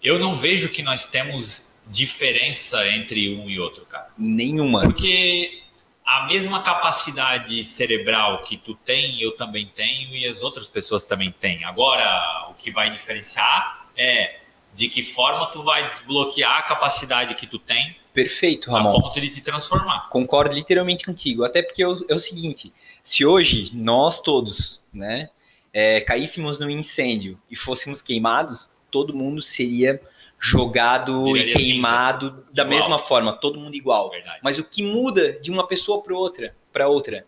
eu 0.01 0.19
não 0.19 0.35
vejo 0.35 0.69
que 0.69 0.81
nós 0.81 1.05
temos 1.05 1.73
diferença 1.87 2.87
entre 2.87 3.35
um 3.35 3.49
e 3.49 3.59
outro, 3.59 3.85
cara. 3.85 4.09
Nenhuma. 4.17 4.81
Porque 4.81 5.63
a 6.05 6.25
mesma 6.25 6.61
capacidade 6.61 7.63
cerebral 7.63 8.43
que 8.43 8.57
tu 8.57 8.75
tem, 8.75 9.21
eu 9.21 9.35
também 9.35 9.65
tenho 9.65 10.15
e 10.15 10.27
as 10.27 10.41
outras 10.41 10.67
pessoas 10.67 11.05
também 11.05 11.31
têm. 11.31 11.63
Agora, 11.63 12.47
o 12.49 12.53
que 12.53 12.71
vai 12.71 12.89
diferenciar 12.89 13.87
é 13.95 14.39
de 14.75 14.89
que 14.89 15.03
forma 15.03 15.47
tu 15.47 15.63
vai 15.63 15.87
desbloquear 15.87 16.57
a 16.57 16.61
capacidade 16.63 17.35
que 17.35 17.47
tu 17.47 17.59
tem. 17.59 17.95
Perfeito, 18.13 18.71
Ramon. 18.71 18.97
A 18.97 19.01
ponto 19.01 19.21
de 19.21 19.29
te 19.29 19.41
transformar. 19.41 20.09
Concordo 20.09 20.53
literalmente 20.53 21.05
contigo. 21.05 21.43
Até 21.43 21.61
porque 21.61 21.83
é 21.83 21.87
o 21.87 22.19
seguinte: 22.19 22.73
se 23.03 23.25
hoje 23.25 23.71
nós 23.73 24.21
todos, 24.21 24.85
né, 24.93 25.29
é, 25.73 25.99
caíssemos 26.01 26.59
no 26.59 26.69
incêndio 26.69 27.39
e 27.49 27.55
fôssemos 27.55 28.01
queimados, 28.01 28.71
todo 28.91 29.15
mundo 29.15 29.41
seria 29.41 29.99
jogado 30.39 31.25
Viraria 31.25 31.51
e 31.51 31.53
queimado 31.53 32.29
cinza. 32.29 32.43
da 32.53 32.63
igual. 32.63 32.79
mesma 32.79 32.99
forma, 32.99 33.33
todo 33.33 33.59
mundo 33.59 33.75
igual. 33.75 34.11
Verdade. 34.11 34.39
Mas 34.43 34.59
o 34.59 34.63
que 34.63 34.83
muda 34.83 35.33
de 35.33 35.49
uma 35.49 35.65
pessoa 35.65 36.03
para 36.03 36.15
outra, 36.15 36.55
para 36.71 36.87
outra, 36.87 37.25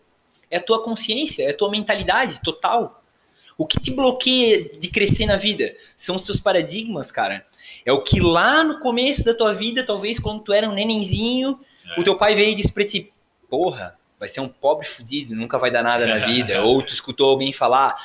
é 0.50 0.58
a 0.58 0.62
tua 0.62 0.82
consciência, 0.84 1.42
é 1.44 1.50
a 1.50 1.56
tua 1.56 1.70
mentalidade 1.70 2.40
total. 2.42 3.02
O 3.58 3.66
que 3.66 3.80
te 3.80 3.90
bloqueia 3.90 4.78
de 4.78 4.88
crescer 4.88 5.26
na 5.26 5.36
vida 5.36 5.74
são 5.96 6.14
os 6.16 6.22
teus 6.22 6.38
paradigmas, 6.38 7.10
cara. 7.10 7.44
É 7.84 7.92
o 7.92 8.02
que 8.02 8.20
lá 8.20 8.62
no 8.62 8.80
começo 8.80 9.24
da 9.24 9.34
tua 9.34 9.54
vida, 9.54 9.84
talvez 9.84 10.18
quando 10.18 10.42
tu 10.42 10.52
era 10.52 10.68
um 10.68 10.74
nenenzinho, 10.74 11.58
é. 11.96 12.00
o 12.00 12.04
teu 12.04 12.18
pai 12.18 12.34
veio 12.34 12.50
e 12.50 12.54
disse 12.54 12.72
pra 12.72 12.84
ti: 12.84 13.12
Porra, 13.48 13.98
vai 14.20 14.28
ser 14.28 14.40
um 14.40 14.48
pobre 14.48 14.86
fudido, 14.86 15.34
nunca 15.34 15.58
vai 15.58 15.70
dar 15.70 15.82
nada 15.82 16.06
na 16.06 16.18
vida. 16.26 16.62
Ou 16.62 16.82
tu 16.82 16.92
escutou 16.92 17.30
alguém 17.30 17.52
falar. 17.52 17.96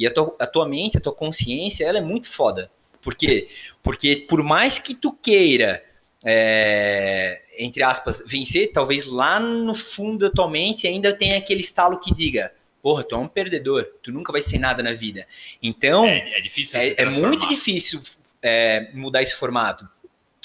E 0.00 0.06
a 0.06 0.10
tua, 0.10 0.34
a 0.38 0.46
tua 0.46 0.66
mente, 0.66 0.96
a 0.96 1.00
tua 1.00 1.12
consciência, 1.12 1.84
ela 1.84 1.98
é 1.98 2.00
muito 2.00 2.26
foda. 2.26 2.70
Por 3.02 3.14
quê? 3.14 3.50
Porque 3.82 4.24
por 4.26 4.42
mais 4.42 4.78
que 4.78 4.94
tu 4.94 5.12
queira, 5.12 5.84
é, 6.24 7.42
entre 7.58 7.82
aspas, 7.82 8.24
vencer, 8.26 8.72
talvez 8.72 9.04
lá 9.04 9.38
no 9.38 9.74
fundo 9.74 10.26
da 10.26 10.34
tua 10.34 10.50
mente 10.50 10.86
ainda 10.86 11.14
tenha 11.14 11.36
aquele 11.36 11.60
estalo 11.60 12.00
que 12.00 12.14
diga, 12.14 12.50
porra, 12.82 13.04
tu 13.04 13.14
é 13.14 13.18
um 13.18 13.28
perdedor, 13.28 13.86
tu 14.02 14.10
nunca 14.10 14.32
vai 14.32 14.40
ser 14.40 14.58
nada 14.58 14.82
na 14.82 14.94
vida. 14.94 15.26
Então, 15.62 16.06
é, 16.06 16.38
é 16.38 16.40
difícil. 16.40 16.80
É, 16.80 16.94
é 16.96 17.04
muito 17.04 17.46
difícil 17.46 18.00
é, 18.42 18.88
mudar 18.94 19.22
esse 19.22 19.34
formato. 19.34 19.86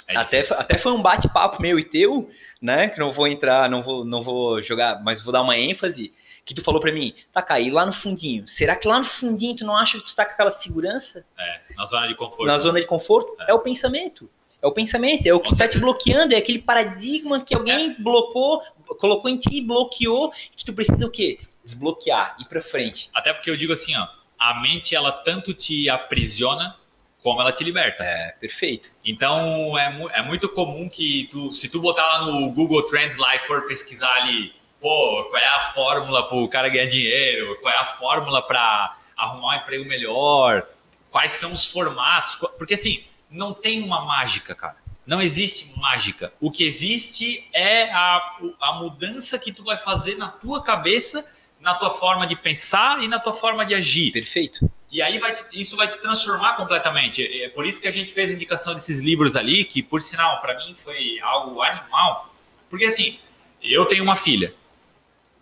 É 0.05 0.17
até, 0.17 0.41
até 0.51 0.77
foi 0.77 0.91
um 0.91 1.01
bate-papo 1.01 1.61
meu 1.61 1.79
e 1.79 1.85
teu, 1.85 2.29
né? 2.61 2.89
Que 2.89 2.99
não 2.99 3.09
vou 3.09 3.25
entrar, 3.25 3.69
não 3.69 3.81
vou, 3.81 4.03
não 4.03 4.21
vou 4.21 4.61
jogar, 4.61 5.01
mas 5.01 5.21
vou 5.21 5.31
dar 5.31 5.41
uma 5.41 5.57
ênfase 5.57 6.13
que 6.45 6.53
tu 6.53 6.61
falou 6.61 6.79
para 6.79 6.93
mim, 6.93 7.13
tá, 7.33 7.41
Caí, 7.41 7.71
lá 7.71 7.85
no 7.85 7.91
fundinho, 7.91 8.47
será 8.47 8.75
que 8.75 8.87
lá 8.87 8.99
no 8.99 9.05
fundinho 9.05 9.55
tu 9.55 9.65
não 9.65 9.75
acha 9.75 9.99
que 9.99 10.05
tu 10.05 10.15
tá 10.15 10.23
com 10.23 10.33
aquela 10.33 10.51
segurança? 10.51 11.25
É, 11.37 11.61
na 11.75 11.85
zona 11.85 12.07
de 12.07 12.15
conforto. 12.15 12.45
Na 12.45 12.57
zona 12.59 12.79
de 12.79 12.85
conforto? 12.85 13.35
É, 13.41 13.51
é 13.51 13.53
o 13.53 13.59
pensamento. 13.59 14.29
É 14.61 14.67
o 14.67 14.71
pensamento, 14.71 15.27
é 15.27 15.33
o 15.33 15.39
que 15.39 15.51
está 15.51 15.67
te 15.67 15.77
bloqueando, 15.77 16.33
é 16.33 16.37
aquele 16.37 16.59
paradigma 16.59 17.39
que 17.43 17.53
alguém 17.53 17.91
é. 17.91 18.01
blocou, 18.01 18.63
colocou 18.99 19.29
em 19.29 19.37
ti, 19.37 19.61
bloqueou, 19.61 20.31
que 20.55 20.65
tu 20.65 20.73
precisa 20.73 21.05
o 21.05 21.11
quê? 21.11 21.39
Desbloquear, 21.63 22.35
ir 22.39 22.45
para 22.45 22.61
frente. 22.61 23.09
Até 23.13 23.33
porque 23.33 23.49
eu 23.49 23.57
digo 23.57 23.73
assim, 23.73 23.95
ó, 23.95 24.07
a 24.39 24.61
mente 24.61 24.95
ela 24.95 25.11
tanto 25.11 25.53
te 25.53 25.89
aprisiona 25.89 26.75
como 27.21 27.41
ela 27.41 27.51
te 27.51 27.63
liberta. 27.63 28.03
É, 28.03 28.35
perfeito. 28.39 28.91
Então 29.03 29.77
é, 29.77 30.09
é 30.13 30.21
muito 30.21 30.47
comum 30.49 30.87
que 30.87 31.27
tu, 31.31 31.53
se 31.53 31.69
tu 31.69 31.79
botar 31.79 32.05
lá 32.05 32.25
no 32.25 32.51
Google 32.51 32.83
Trends 32.85 33.17
lá 33.17 33.35
e 33.35 33.39
for 33.39 33.67
pesquisar 33.67 34.13
ali, 34.15 34.53
pô, 34.85 35.23
qual 35.31 35.41
é 35.41 35.47
a 35.47 35.61
fórmula 35.73 36.27
para 36.27 36.37
o 36.37 36.47
cara 36.47 36.69
ganhar 36.69 36.85
dinheiro, 36.85 37.57
qual 37.59 37.73
é 37.73 37.77
a 37.77 37.85
fórmula 37.85 38.39
para 38.39 38.95
arrumar 39.17 39.55
um 39.55 39.59
emprego 39.59 39.83
melhor, 39.83 40.67
quais 41.09 41.31
são 41.31 41.51
os 41.53 41.65
formatos, 41.65 42.35
porque 42.55 42.75
assim, 42.75 43.03
não 43.27 43.51
tem 43.51 43.81
uma 43.81 44.05
mágica, 44.05 44.53
cara. 44.53 44.75
Não 45.03 45.23
existe 45.23 45.75
mágica. 45.79 46.31
O 46.39 46.51
que 46.51 46.63
existe 46.63 47.49
é 47.51 47.91
a, 47.91 48.37
a 48.61 48.73
mudança 48.73 49.39
que 49.39 49.51
tu 49.51 49.63
vai 49.63 49.75
fazer 49.75 50.19
na 50.19 50.27
tua 50.27 50.61
cabeça, 50.61 51.27
na 51.59 51.73
tua 51.73 51.89
forma 51.89 52.27
de 52.27 52.35
pensar 52.35 53.01
e 53.01 53.07
na 53.07 53.17
tua 53.17 53.33
forma 53.33 53.65
de 53.65 53.73
agir. 53.73 54.11
Perfeito. 54.11 54.69
E 54.91 55.01
aí 55.01 55.17
vai 55.17 55.31
te, 55.33 55.45
isso 55.53 55.75
vai 55.75 55.87
te 55.87 55.99
transformar 55.99 56.55
completamente. 56.55 57.25
É 57.43 57.49
por 57.49 57.65
isso 57.65 57.81
que 57.81 57.87
a 57.87 57.91
gente 57.91 58.13
fez 58.13 58.29
a 58.29 58.33
indicação 58.35 58.75
desses 58.75 59.01
livros 59.01 59.35
ali, 59.35 59.65
que 59.65 59.81
por 59.81 59.99
sinal, 59.99 60.41
para 60.41 60.55
mim 60.59 60.75
foi 60.77 61.19
algo 61.21 61.59
animal. 61.63 62.31
Porque 62.69 62.85
assim, 62.85 63.19
eu 63.63 63.85
tenho 63.85 64.03
uma 64.03 64.15
filha, 64.15 64.53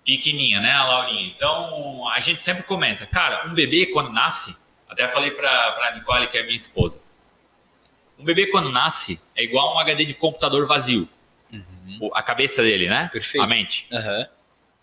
pequenininha, 0.05 0.59
né, 0.59 0.71
a 0.71 0.85
Laurinha. 0.85 1.27
Então 1.27 2.07
a 2.09 2.19
gente 2.19 2.43
sempre 2.43 2.63
comenta, 2.63 3.05
cara, 3.05 3.47
um 3.47 3.53
bebê 3.53 3.87
quando 3.87 4.11
nasce, 4.11 4.55
até 4.89 5.07
falei 5.07 5.31
para 5.31 5.49
a 5.49 5.91
Nicole, 5.95 6.27
que 6.27 6.37
é 6.37 6.43
minha 6.43 6.55
esposa, 6.55 7.01
um 8.17 8.23
bebê 8.23 8.47
quando 8.47 8.71
nasce 8.71 9.19
é 9.35 9.43
igual 9.43 9.75
um 9.75 9.79
HD 9.79 10.05
de 10.05 10.13
computador 10.13 10.67
vazio. 10.67 11.09
Uhum. 11.51 12.09
A 12.13 12.21
cabeça 12.21 12.61
dele, 12.61 12.87
né? 12.87 13.09
Perfeito. 13.11 13.43
A 13.43 13.47
mente. 13.47 13.87
Uhum. 13.91 14.25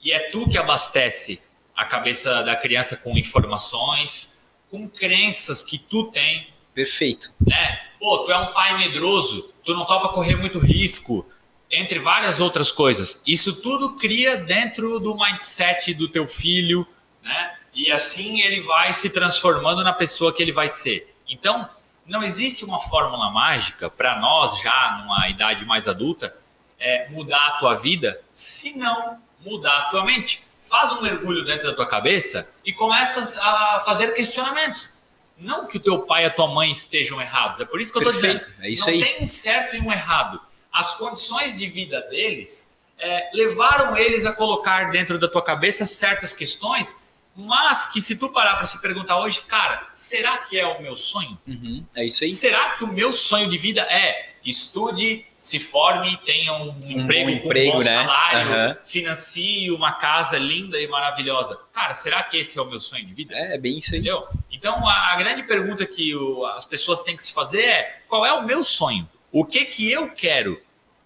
E 0.02 0.12
é 0.12 0.30
tu 0.30 0.48
que 0.48 0.58
abastece 0.58 1.40
a 1.76 1.84
cabeça 1.84 2.42
da 2.42 2.56
criança 2.56 2.96
com 2.96 3.16
informações, 3.16 4.44
com 4.70 4.88
crenças 4.88 5.62
que 5.62 5.78
tu 5.78 6.10
tem. 6.10 6.48
Perfeito. 6.74 7.32
Né? 7.46 7.80
Pô, 7.98 8.18
tu 8.18 8.30
é 8.30 8.38
um 8.38 8.52
pai 8.52 8.78
medroso, 8.78 9.52
tu 9.64 9.74
não 9.74 9.84
topa 9.84 10.08
correr 10.10 10.36
muito 10.36 10.58
risco, 10.58 11.30
entre 11.70 11.98
várias 11.98 12.40
outras 12.40 12.72
coisas. 12.72 13.20
Isso 13.26 13.60
tudo 13.60 13.96
cria 13.96 14.36
dentro 14.36 14.98
do 14.98 15.16
mindset 15.16 15.94
do 15.94 16.08
teu 16.08 16.26
filho, 16.26 16.86
né? 17.22 17.56
E 17.72 17.92
assim 17.92 18.40
ele 18.42 18.60
vai 18.62 18.92
se 18.92 19.10
transformando 19.10 19.84
na 19.84 19.92
pessoa 19.92 20.32
que 20.32 20.42
ele 20.42 20.52
vai 20.52 20.68
ser. 20.68 21.14
Então, 21.28 21.68
não 22.04 22.24
existe 22.24 22.64
uma 22.64 22.80
fórmula 22.80 23.30
mágica 23.30 23.88
para 23.88 24.18
nós, 24.18 24.60
já 24.60 24.98
numa 25.00 25.28
idade 25.28 25.64
mais 25.64 25.86
adulta, 25.86 26.36
é, 26.78 27.08
mudar 27.10 27.46
a 27.46 27.50
tua 27.52 27.74
vida, 27.74 28.20
se 28.34 28.76
não 28.76 29.18
mudar 29.40 29.78
a 29.78 29.82
tua 29.84 30.04
mente 30.04 30.42
faz 30.62 30.92
um 30.92 31.02
mergulho 31.02 31.44
dentro 31.44 31.68
da 31.68 31.74
tua 31.74 31.86
cabeça 31.86 32.52
e 32.64 32.72
começa 32.72 33.40
a 33.40 33.80
fazer 33.80 34.12
questionamentos. 34.14 34.92
Não 35.36 35.66
que 35.66 35.78
o 35.78 35.80
teu 35.80 36.00
pai 36.00 36.24
e 36.24 36.26
a 36.26 36.30
tua 36.30 36.48
mãe 36.48 36.70
estejam 36.70 37.20
errados, 37.20 37.60
é 37.60 37.64
por 37.64 37.80
isso 37.80 37.92
que 37.92 37.98
eu 37.98 38.02
estou 38.02 38.14
dizendo. 38.14 38.44
É 38.60 38.68
isso 38.68 38.86
não 38.86 38.92
aí. 38.92 39.02
tem 39.02 39.22
um 39.22 39.26
certo 39.26 39.76
e 39.76 39.80
um 39.80 39.92
errado. 39.92 40.40
As 40.72 40.94
condições 40.96 41.56
de 41.56 41.66
vida 41.66 42.00
deles 42.02 42.72
é, 42.98 43.30
levaram 43.32 43.96
eles 43.96 44.24
a 44.24 44.32
colocar 44.32 44.90
dentro 44.90 45.18
da 45.18 45.28
tua 45.28 45.42
cabeça 45.42 45.86
certas 45.86 46.32
questões, 46.32 46.94
mas 47.34 47.86
que 47.86 48.02
se 48.02 48.18
tu 48.18 48.28
parar 48.28 48.56
para 48.56 48.66
se 48.66 48.80
perguntar 48.80 49.18
hoje, 49.18 49.40
cara, 49.42 49.88
será 49.92 50.38
que 50.38 50.58
é 50.58 50.66
o 50.66 50.82
meu 50.82 50.96
sonho? 50.96 51.38
Uhum, 51.46 51.84
é 51.94 52.04
isso 52.04 52.24
aí. 52.24 52.30
Será 52.30 52.70
que 52.70 52.84
o 52.84 52.88
meu 52.88 53.12
sonho 53.12 53.48
de 53.48 53.56
vida 53.56 53.82
é 53.82 54.30
estude, 54.44 55.24
se 55.38 55.58
forme, 55.58 56.18
tenha 56.24 56.52
um, 56.54 56.70
um 56.70 56.90
emprego, 56.90 57.30
emprego, 57.30 57.72
com 57.72 57.76
um 57.76 57.80
bom 57.80 57.84
né? 57.84 57.94
salário, 57.94 58.50
uhum. 58.50 58.76
financie 58.84 59.70
uma 59.70 59.92
casa 59.92 60.38
linda 60.38 60.78
e 60.78 60.86
maravilhosa. 60.86 61.58
Cara, 61.72 61.94
será 61.94 62.22
que 62.22 62.36
esse 62.36 62.58
é 62.58 62.62
o 62.62 62.66
meu 62.66 62.80
sonho 62.80 63.04
de 63.06 63.12
vida? 63.12 63.34
É, 63.34 63.54
é 63.54 63.58
bem 63.58 63.78
isso 63.78 63.94
aí. 63.94 64.00
Entendeu? 64.00 64.26
Então, 64.50 64.86
a, 64.86 65.12
a 65.12 65.16
grande 65.16 65.42
pergunta 65.42 65.86
que 65.86 66.14
o, 66.14 66.44
as 66.46 66.64
pessoas 66.64 67.02
têm 67.02 67.16
que 67.16 67.22
se 67.22 67.32
fazer 67.32 67.62
é: 67.62 68.02
qual 68.08 68.24
é 68.24 68.32
o 68.32 68.42
meu 68.42 68.62
sonho? 68.64 69.08
O 69.32 69.44
que 69.44 69.64
que 69.64 69.90
eu 69.90 70.10
quero? 70.10 70.60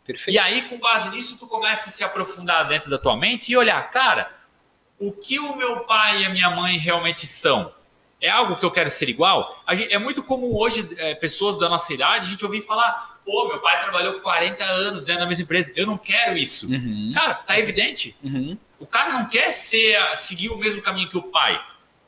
Perfeito. 0.07 0.35
E 0.35 0.39
aí, 0.39 0.69
com 0.69 0.79
base 0.79 1.11
nisso, 1.11 1.39
tu 1.39 1.47
começa 1.47 1.89
a 1.89 1.93
se 1.93 2.05
aprofundar 2.05 2.69
dentro 2.69 2.91
da 2.91 2.99
tua 2.99 3.17
mente 3.17 3.51
e 3.51 3.57
olhar, 3.57 3.91
cara, 3.91 4.31
o 4.99 5.13
que 5.13 5.39
o 5.39 5.57
meu 5.57 5.81
pai 5.81 6.23
e 6.23 6.27
a 6.27 6.31
minha 6.31 6.51
mãe 6.51 6.79
realmente 6.79 7.27
são? 7.27 7.73
É 8.21 8.31
algo 8.31 8.57
que 8.57 8.65
eu 8.65 8.71
quero 8.71 8.89
ser 8.89 9.09
igual? 9.09 9.63
Gente, 9.73 9.93
é 9.93 9.99
muito 9.99 10.23
comum 10.23 10.55
hoje, 10.57 10.89
é, 10.97 11.15
pessoas 11.15 11.59
da 11.59 11.69
nossa 11.69 11.93
idade, 11.93 12.27
a 12.27 12.31
gente 12.31 12.45
ouvir 12.45 12.63
falar, 12.63 13.21
pô, 13.25 13.49
meu 13.49 13.61
pai 13.61 13.81
trabalhou 13.83 14.21
40 14.21 14.65
anos 14.65 15.05
dentro 15.05 15.23
da 15.23 15.29
mesma 15.29 15.45
empresa, 15.45 15.73
eu 15.75 15.87
não 15.87 15.99
quero 15.99 16.37
isso. 16.37 16.67
Uhum. 16.71 17.13
Cara, 17.15 17.35
tá 17.35 17.59
evidente. 17.59 18.17
Uhum. 18.23 18.57
O 18.79 18.87
cara 18.87 19.13
não 19.13 19.27
quer 19.27 19.53
ser, 19.53 19.99
seguir 20.17 20.51
o 20.51 20.57
mesmo 20.57 20.81
caminho 20.81 21.09
que 21.09 21.19
o 21.19 21.23
pai, 21.23 21.61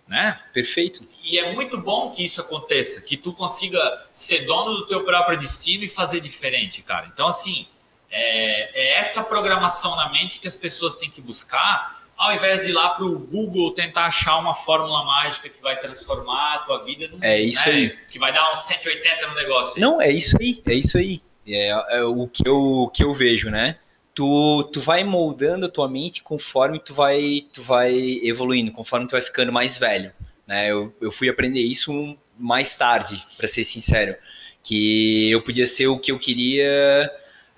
né? 0.07 0.41
Perfeito. 0.53 1.01
E 1.25 1.39
é 1.39 1.53
muito 1.53 1.79
bom 1.79 2.11
que 2.11 2.25
isso 2.25 2.41
aconteça, 2.41 3.01
que 3.03 3.17
tu 3.17 3.33
consiga 3.33 4.07
ser 4.13 4.47
dono 4.47 4.77
do 4.77 4.87
teu 4.87 5.05
próprio 5.05 5.39
destino 5.39 5.85
e 5.85 5.89
fazer 5.89 6.21
diferente, 6.21 6.83
cara. 6.83 7.11
Então, 7.13 7.29
assim, 7.29 7.67
é, 8.11 8.95
é 8.95 8.99
essa 8.99 9.25
programação 9.25 9.97
na 9.97 10.11
mente 10.11 10.39
que 10.39 10.47
as 10.47 10.57
pessoas 10.57 10.97
têm 10.97 11.11
que 11.11 11.21
buscar 11.21 11.97
ao 12.17 12.33
invés 12.33 12.63
de 12.63 12.71
ir 12.71 12.73
lá 12.73 12.91
para 12.91 13.05
o 13.05 13.19
Google 13.19 13.73
tentar 13.73 14.07
achar 14.07 14.39
uma 14.39 14.55
fórmula 14.55 15.05
mágica 15.05 15.49
que 15.49 15.61
vai 15.61 15.79
transformar 15.79 16.55
a 16.55 16.59
tua 16.61 16.83
vida 16.83 17.09
num, 17.09 17.23
é 17.23 17.39
isso 17.39 17.69
né, 17.69 17.75
aí. 17.75 17.99
que 18.09 18.19
vai 18.19 18.33
dar 18.33 18.51
uns 18.53 18.61
180 18.61 19.29
no 19.29 19.35
negócio. 19.35 19.81
Não, 19.81 20.01
é 20.01 20.11
isso 20.11 20.37
aí, 20.41 20.63
é 20.67 20.75
isso 20.75 20.97
aí. 20.97 21.21
É, 21.47 21.99
é, 21.99 22.05
o 22.05 22.27
que 22.27 22.49
eu, 22.49 22.91
que 22.93 23.05
eu 23.05 23.13
vejo, 23.13 23.51
né? 23.51 23.79
Tu, 24.16 24.70
tu 24.73 24.80
vai 24.80 25.04
moldando 25.04 25.66
a 25.66 25.68
tua 25.68 25.87
mente 25.90 26.23
conforme 26.23 26.80
tu 26.80 26.94
vai, 26.94 27.44
tu 27.52 27.61
vai 27.62 28.18
evoluindo, 28.23 28.73
conforme 28.73 29.06
tu 29.06 29.11
vai 29.11 29.20
ficando 29.20 29.52
mais 29.52 29.76
velho. 29.76 30.11
Né? 30.46 30.73
Eu, 30.73 30.90
eu 31.02 31.12
fui 31.12 31.28
aprender 31.28 31.61
isso 31.61 32.16
mais 32.38 32.78
tarde, 32.78 33.23
para 33.37 33.46
ser 33.46 33.62
sincero. 33.62 34.16
Que 34.62 35.30
eu 35.30 35.42
podia 35.42 35.66
ser 35.66 35.88
o 35.88 35.99
que 35.99 36.11
eu 36.12 36.18
queria. 36.18 36.64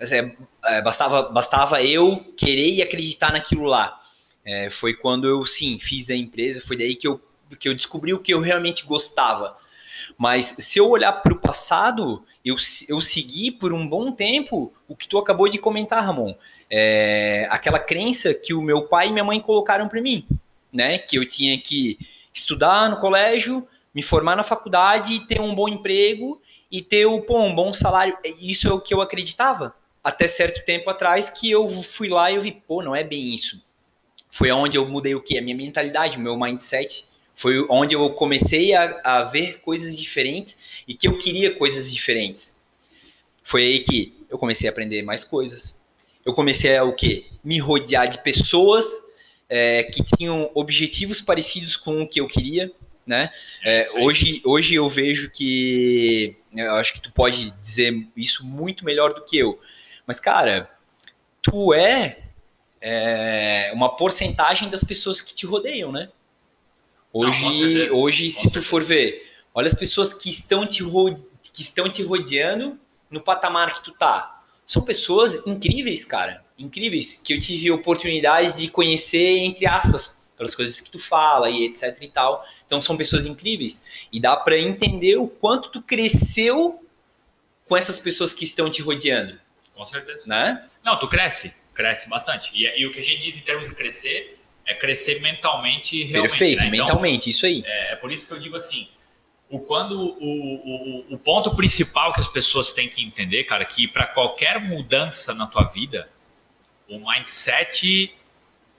É, 0.01 0.35
é, 0.65 0.81
bastava, 0.81 1.23
bastava 1.23 1.81
eu 1.81 2.17
querer 2.35 2.73
e 2.73 2.81
acreditar 2.81 3.31
naquilo 3.31 3.63
lá. 3.63 3.97
É, 4.43 4.69
foi 4.69 4.93
quando 4.93 5.27
eu, 5.27 5.45
sim, 5.45 5.79
fiz 5.79 6.09
a 6.09 6.15
empresa, 6.15 6.61
foi 6.61 6.75
daí 6.75 6.95
que 6.95 7.07
eu, 7.07 7.21
que 7.57 7.69
eu 7.69 7.73
descobri 7.73 8.13
o 8.13 8.19
que 8.19 8.33
eu 8.33 8.41
realmente 8.41 8.85
gostava. 8.85 9.57
Mas 10.19 10.47
se 10.47 10.79
eu 10.79 10.89
olhar 10.89 11.13
para 11.13 11.33
o 11.33 11.39
passado, 11.39 12.25
eu, 12.43 12.57
eu 12.89 13.01
segui 13.01 13.51
por 13.51 13.71
um 13.71 13.87
bom 13.87 14.11
tempo 14.11 14.73
o 14.85 14.93
que 14.93 15.07
tu 15.07 15.17
acabou 15.17 15.47
de 15.47 15.57
comentar, 15.57 16.05
Ramon. 16.05 16.35
É, 16.69 17.47
aquela 17.49 17.79
crença 17.79 18.33
que 18.33 18.53
o 18.53 18.61
meu 18.61 18.81
pai 18.81 19.07
e 19.07 19.11
minha 19.11 19.23
mãe 19.23 19.39
colocaram 19.39 19.87
para 19.87 20.01
mim, 20.01 20.27
né? 20.73 20.97
Que 20.97 21.17
eu 21.17 21.25
tinha 21.25 21.57
que 21.57 21.97
estudar 22.33 22.89
no 22.89 22.97
colégio, 22.97 23.65
me 23.95 24.03
formar 24.03 24.35
na 24.35 24.43
faculdade, 24.43 25.25
ter 25.25 25.39
um 25.39 25.55
bom 25.55 25.69
emprego 25.69 26.41
e 26.69 26.81
ter 26.81 27.07
pô, 27.21 27.39
um 27.39 27.55
bom 27.55 27.73
salário. 27.73 28.17
Isso 28.41 28.67
é 28.67 28.73
o 28.73 28.81
que 28.81 28.93
eu 28.93 29.01
acreditava. 29.01 29.73
Até 30.03 30.27
certo 30.27 30.65
tempo 30.65 30.89
atrás 30.89 31.29
que 31.29 31.49
eu 31.49 31.67
fui 31.69 32.09
lá 32.09 32.29
e 32.29 32.35
eu 32.35 32.41
vi, 32.41 32.51
pô, 32.51 32.83
não 32.83 32.93
é 32.93 33.05
bem 33.05 33.33
isso 33.33 33.63
foi 34.29 34.51
onde 34.51 34.77
eu 34.77 34.87
mudei 34.87 35.15
o 35.15 35.21
que? 35.21 35.37
A 35.37 35.41
minha 35.41 35.55
mentalidade, 35.55 36.17
o 36.17 36.21
meu 36.21 36.37
mindset. 36.37 37.05
Foi 37.39 37.65
onde 37.69 37.95
eu 37.95 38.09
comecei 38.09 38.73
a, 38.73 38.99
a 39.01 39.23
ver 39.23 39.61
coisas 39.61 39.97
diferentes 39.97 40.59
e 40.85 40.93
que 40.93 41.07
eu 41.07 41.17
queria 41.17 41.55
coisas 41.55 41.89
diferentes. 41.89 42.65
Foi 43.41 43.63
aí 43.63 43.79
que 43.79 44.13
eu 44.29 44.37
comecei 44.37 44.67
a 44.67 44.73
aprender 44.73 45.01
mais 45.03 45.23
coisas. 45.23 45.79
Eu 46.25 46.33
comecei 46.33 46.75
a 46.75 46.83
o 46.83 46.91
quê? 46.91 47.27
Me 47.41 47.57
rodear 47.57 48.09
de 48.09 48.21
pessoas 48.21 48.85
é, 49.47 49.83
que 49.83 50.03
tinham 50.03 50.51
objetivos 50.53 51.21
parecidos 51.21 51.77
com 51.77 52.01
o 52.01 52.07
que 52.09 52.19
eu 52.19 52.27
queria, 52.27 52.73
né? 53.07 53.31
É, 53.63 53.85
hoje, 54.01 54.41
hoje 54.43 54.75
eu 54.75 54.89
vejo 54.89 55.31
que 55.31 56.35
eu 56.53 56.75
acho 56.75 56.91
que 56.91 56.99
tu 56.99 57.09
pode 57.13 57.51
dizer 57.63 58.05
isso 58.17 58.45
muito 58.45 58.83
melhor 58.83 59.13
do 59.13 59.23
que 59.23 59.37
eu. 59.37 59.57
Mas 60.05 60.19
cara, 60.19 60.69
tu 61.41 61.73
é 61.73 62.17
é, 62.81 63.71
uma 63.73 63.95
porcentagem 63.95 64.69
das 64.69 64.83
pessoas 64.83 65.21
que 65.21 65.33
te 65.33 65.45
rodeiam, 65.45 65.89
né? 65.89 66.09
Hoje, 67.11 67.87
Não, 67.87 67.97
hoje 67.97 68.29
se 68.29 68.51
tu 68.51 68.61
for 68.61 68.83
ver, 68.83 69.27
olha 69.53 69.67
as 69.67 69.73
pessoas 69.73 70.13
que 70.13 70.29
estão 70.29 70.65
te 70.65 70.83
que 71.53 71.61
estão 71.61 71.89
te 71.89 72.03
rodeando 72.03 72.79
no 73.09 73.21
patamar 73.21 73.73
que 73.75 73.83
tu 73.83 73.91
tá. 73.91 74.43
São 74.65 74.83
pessoas 74.83 75.47
incríveis, 75.47 76.05
cara, 76.05 76.45
incríveis 76.57 77.19
que 77.23 77.33
eu 77.33 77.39
tive 77.39 77.71
oportunidade 77.71 78.57
de 78.57 78.69
conhecer 78.69 79.37
entre 79.39 79.65
aspas 79.65 80.29
pelas 80.37 80.53
coisas 80.53 80.79
que 80.79 80.91
tu 80.91 80.99
fala 80.99 81.49
e 81.49 81.65
etc 81.65 81.97
e 82.01 82.07
tal. 82.07 82.45
Então 82.65 82.79
são 82.79 82.95
pessoas 82.95 83.25
incríveis 83.25 83.85
e 84.11 84.19
dá 84.19 84.35
para 84.35 84.59
entender 84.59 85.17
o 85.17 85.27
quanto 85.27 85.69
tu 85.69 85.81
cresceu 85.81 86.83
com 87.67 87.75
essas 87.75 87.99
pessoas 87.99 88.33
que 88.33 88.45
estão 88.45 88.69
te 88.69 88.81
rodeando. 88.81 89.39
Com 89.75 89.85
certeza. 89.85 90.21
Né? 90.25 90.67
Não, 90.83 90.99
tu 90.99 91.07
cresce 91.07 91.53
cresce 91.79 92.09
bastante. 92.09 92.51
E, 92.53 92.65
e, 92.77 92.85
o 92.85 92.91
que 92.91 92.99
a 92.99 93.03
gente 93.03 93.21
diz 93.21 93.37
em 93.37 93.41
termos 93.41 93.69
de 93.69 93.75
crescer 93.75 94.37
é 94.69 94.75
crescer 94.75 95.19
mentalmente 95.19 96.03
realmente. 96.03 96.29
Perfeito, 96.29 96.59
né? 96.59 96.67
então, 96.67 96.85
mentalmente, 96.85 97.29
isso 97.31 97.45
aí. 97.45 97.63
É, 97.65 97.93
é, 97.93 97.95
por 97.95 98.11
isso 98.11 98.27
que 98.27 98.33
eu 98.33 98.39
digo 98.39 98.55
assim: 98.55 98.87
o 99.49 99.59
quando 99.59 99.99
o, 99.99 101.05
o, 101.09 101.15
o 101.15 101.17
ponto 101.17 101.55
principal 101.55 102.13
que 102.13 102.21
as 102.21 102.27
pessoas 102.27 102.71
têm 102.71 102.87
que 102.87 103.03
entender, 103.03 103.45
cara, 103.45 103.65
que 103.65 103.87
para 103.87 104.05
qualquer 104.05 104.59
mudança 104.59 105.33
na 105.33 105.47
tua 105.47 105.63
vida, 105.63 106.07
o 106.87 106.99
mindset 106.99 108.13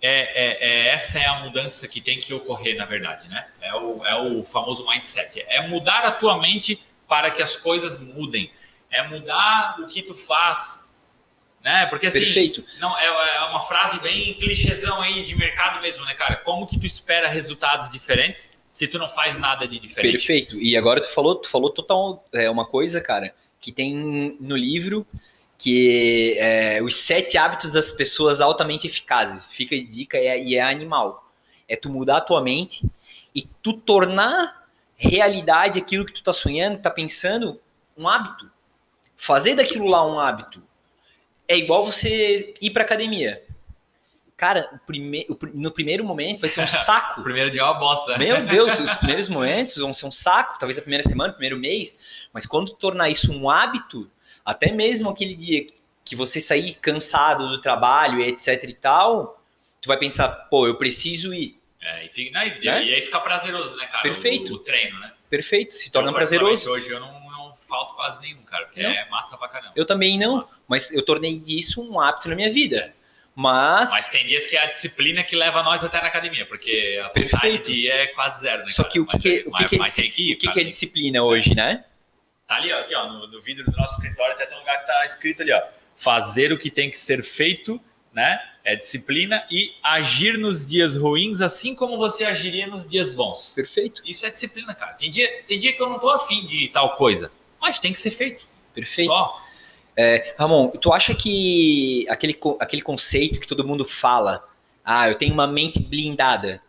é, 0.01 0.11
é, 0.11 0.59
é, 0.61 0.95
essa 0.95 1.19
é 1.19 1.27
a 1.27 1.41
mudança 1.41 1.89
que 1.89 2.01
tem 2.01 2.21
que 2.21 2.33
ocorrer, 2.33 2.77
na 2.77 2.85
verdade, 2.85 3.29
né? 3.29 3.49
É 3.61 3.75
o, 3.75 4.07
é 4.07 4.15
o 4.15 4.45
famoso 4.45 4.87
mindset. 4.87 5.45
É 5.49 5.67
mudar 5.67 6.05
a 6.05 6.13
tua 6.13 6.39
mente 6.39 6.81
para 7.09 7.33
que 7.33 7.43
as 7.43 7.57
coisas 7.57 7.99
mudem. 7.99 8.51
É 8.89 9.07
mudar 9.07 9.77
o 9.81 9.89
que 9.89 10.03
tu 10.03 10.15
faz, 10.15 10.89
né? 11.63 11.87
Porque 11.87 12.07
assim, 12.07 12.21
Perfeito. 12.21 12.65
não 12.79 12.97
é, 12.99 13.07
é 13.07 13.41
uma 13.51 13.63
frase 13.63 14.01
bem 14.01 14.35
clichêzão 14.35 15.01
aí 15.01 15.25
de 15.25 15.37
mercado 15.37 15.81
mesmo, 15.81 16.05
né, 16.05 16.15
cara? 16.15 16.37
Como 16.37 16.67
que 16.67 16.79
tu 16.79 16.87
espera 16.87 17.29
resultados 17.29 17.91
diferentes 17.91 18.59
se 18.73 18.89
tu 18.89 18.99
não 18.99 19.09
faz 19.09 19.37
nada 19.37 19.69
de 19.69 19.79
diferente? 19.79 20.13
Perfeito. 20.13 20.57
E 20.57 20.77
agora 20.77 21.01
tu 21.01 21.13
falou, 21.13 21.35
tu 21.37 21.49
falou 21.49 21.71
total 21.71 22.25
é 22.33 22.49
uma 22.51 22.65
coisa, 22.65 23.01
cara, 23.01 23.35
que 23.61 23.71
tem 23.71 23.95
no 24.41 24.57
livro 24.57 25.07
que 25.59 26.37
é 26.39 26.83
os 26.83 26.97
sete 26.97 27.37
hábitos 27.37 27.73
das 27.73 27.93
pessoas 27.93 28.41
altamente 28.41 28.87
eficazes. 28.87 29.53
Fica 29.53 29.77
de 29.77 29.85
dica 29.85 30.19
e 30.19 30.27
é, 30.27 30.43
e 30.43 30.55
é 30.55 30.63
animal. 30.63 31.31
É 31.69 31.77
tu 31.77 31.91
mudar 31.91 32.17
a 32.17 32.23
tua 32.23 32.41
mente 32.41 32.91
e 33.35 33.43
tu 33.63 33.75
tornar 33.75 34.67
realidade 34.97 35.79
aquilo 35.79 36.07
que 36.07 36.15
tu 36.15 36.23
tá 36.23 36.33
sonhando, 36.33 36.81
tá 36.81 36.91
pensando, 36.91 37.61
um 37.97 38.09
hábito. 38.09 38.51
Fazer 39.19 39.55
daquilo 39.55 39.87
lá 39.87 40.07
um 40.07 40.19
hábito 40.19 40.63
é 41.51 41.59
igual 41.59 41.85
você 41.85 42.55
ir 42.61 42.71
pra 42.71 42.85
academia. 42.85 43.43
Cara, 44.37 44.81
prime... 44.87 45.27
no 45.53 45.73
primeiro 45.73 46.05
momento 46.05 46.41
vai 46.41 46.49
ser 46.49 46.63
um 46.63 46.67
saco. 46.69 47.21
o 47.21 47.25
primeiro 47.25 47.51
dia 47.51 47.61
é 47.61 47.65
uma 47.65 47.75
bosta. 47.75 48.17
Meu 48.17 48.41
Deus, 48.47 48.79
os 48.79 48.95
primeiros 48.95 49.29
momentos 49.29 49.77
vão 49.77 49.93
ser 49.93 50.07
um 50.07 50.13
saco, 50.13 50.59
talvez 50.61 50.79
a 50.79 50.81
primeira 50.81 51.03
semana, 51.03 51.31
o 51.31 51.35
primeiro 51.35 51.59
mês. 51.59 51.99
Mas 52.33 52.47
quando 52.47 52.73
tornar 52.75 53.11
isso 53.11 53.33
um 53.33 53.51
hábito, 53.51 54.09
até 54.45 54.71
mesmo 54.71 55.11
aquele 55.11 55.35
dia 55.35 55.67
que 56.05 56.15
você 56.15 56.41
sair 56.41 56.75
cansado 56.75 57.49
do 57.49 57.61
trabalho, 57.61 58.21
etc 58.21 58.63
e 58.63 58.75
tal, 58.75 59.43
tu 59.81 59.89
vai 59.89 59.99
pensar, 59.99 60.29
pô, 60.29 60.69
eu 60.69 60.77
preciso 60.77 61.35
ir. 61.35 61.59
É, 61.83 62.07
e, 62.07 62.09
fica, 62.09 62.39
não, 62.39 62.47
e, 62.47 62.51
né? 62.65 62.85
e 62.85 62.95
aí 62.95 63.03
fica 63.03 63.21
prazeroso, 63.21 63.77
né, 63.77 63.87
cara? 63.89 64.03
Perfeito. 64.03 64.53
O, 64.53 64.57
o 64.57 64.59
treino, 64.61 65.01
né? 65.01 65.13
Perfeito, 65.29 65.75
se 65.75 65.91
torna 65.91 66.11
eu, 66.11 66.15
prazeroso. 66.15 66.71
Hoje 66.71 66.91
eu 66.91 67.01
não 67.01 67.30
falta 67.71 67.95
quase 67.95 68.21
nenhum, 68.21 68.43
cara, 68.43 68.67
porque 68.67 68.83
não. 68.83 68.91
é 68.91 69.09
massa 69.09 69.39
pra 69.39 69.49
caramba. 69.49 69.73
Eu 69.77 69.87
também 69.87 70.19
não, 70.19 70.39
massa. 70.39 70.61
mas 70.69 70.93
eu 70.93 71.05
tornei 71.05 71.39
disso 71.39 71.89
um 71.89 72.01
hábito 72.01 72.29
na 72.29 72.35
minha 72.35 72.51
vida. 72.51 72.93
Mas... 73.35 73.91
mas 73.91 74.09
tem 74.09 74.27
dias 74.27 74.45
que 74.45 74.57
é 74.57 74.65
a 74.65 74.67
disciplina 74.67 75.23
que 75.23 75.37
leva 75.37 75.63
nós 75.63 75.85
até 75.85 76.01
na 76.01 76.09
academia, 76.09 76.45
porque 76.45 77.01
a 77.01 77.07
vontade 77.07 77.31
Perfeito. 77.31 77.67
de 77.71 77.87
ir 77.87 77.91
é 77.91 78.07
quase 78.09 78.43
zero, 78.43 78.65
né? 78.65 78.71
Só 78.71 78.85
que 78.85 78.99
o 78.99 79.07
que, 79.07 79.19
que, 79.19 79.45
o 79.47 79.53
que, 79.53 79.69
que, 79.69 79.77
é, 79.77 79.89
que, 79.89 80.37
que, 80.37 80.53
que 80.53 80.61
é 80.61 80.65
disciplina 80.65 81.23
hoje, 81.23 81.55
né? 81.55 81.85
Tá 82.47 82.57
ali, 82.57 82.73
ó, 82.73 82.81
aqui, 82.81 82.95
ó, 82.95 83.09
no, 83.09 83.29
no 83.29 83.41
vidro 83.41 83.65
do 83.65 83.77
nosso 83.77 83.95
escritório 83.95 84.37
tem 84.37 84.45
até 84.45 84.57
um 84.57 84.59
lugar 84.59 84.81
que 84.81 84.87
tá 84.87 85.07
escrito 85.07 85.43
ali, 85.43 85.53
ó. 85.53 85.63
Fazer 85.97 86.53
o 86.53 86.59
que 86.59 86.71
tem 86.71 86.91
que 86.91 86.99
ser 86.99 87.23
feito, 87.23 87.81
né? 88.13 88.41
É 88.65 88.75
disciplina 88.75 89.47
e 89.51 89.73
agir 89.83 90.37
nos 90.37 90.69
dias 90.69 90.97
ruins, 90.97 91.41
assim 91.41 91.75
como 91.75 91.97
você 91.97 92.25
agiria 92.25 92.67
nos 92.67 92.87
dias 92.87 93.09
bons. 93.09 93.55
Perfeito. 93.55 94.03
Isso 94.05 94.27
é 94.27 94.31
disciplina, 94.31 94.75
cara. 94.75 94.95
Tem 94.95 95.11
dia, 95.11 95.45
tem 95.47 95.59
dia 95.59 95.73
que 95.73 95.81
eu 95.81 95.89
não 95.89 95.99
tô 95.99 96.11
afim 96.11 96.45
de 96.45 96.69
tal 96.69 96.97
coisa 96.97 97.31
mas 97.61 97.79
tem 97.79 97.93
que 97.93 98.01
ser 98.01 98.11
feito. 98.11 98.49
Perfeito. 98.75 99.09
Só. 99.09 99.41
É, 99.97 100.35
Ramon, 100.39 100.69
tu 100.71 100.93
acha 100.93 101.15
que 101.15 102.07
aquele, 102.09 102.39
aquele 102.59 102.83
conceito 102.83 103.39
que 103.39 103.47
todo 103.47 103.67
mundo 103.67 103.85
fala, 103.85 104.49
ah, 104.85 105.09
eu 105.09 105.17
tenho 105.17 105.35
uma 105.35 105.47
mente 105.47 105.79
blindada, 105.79 106.63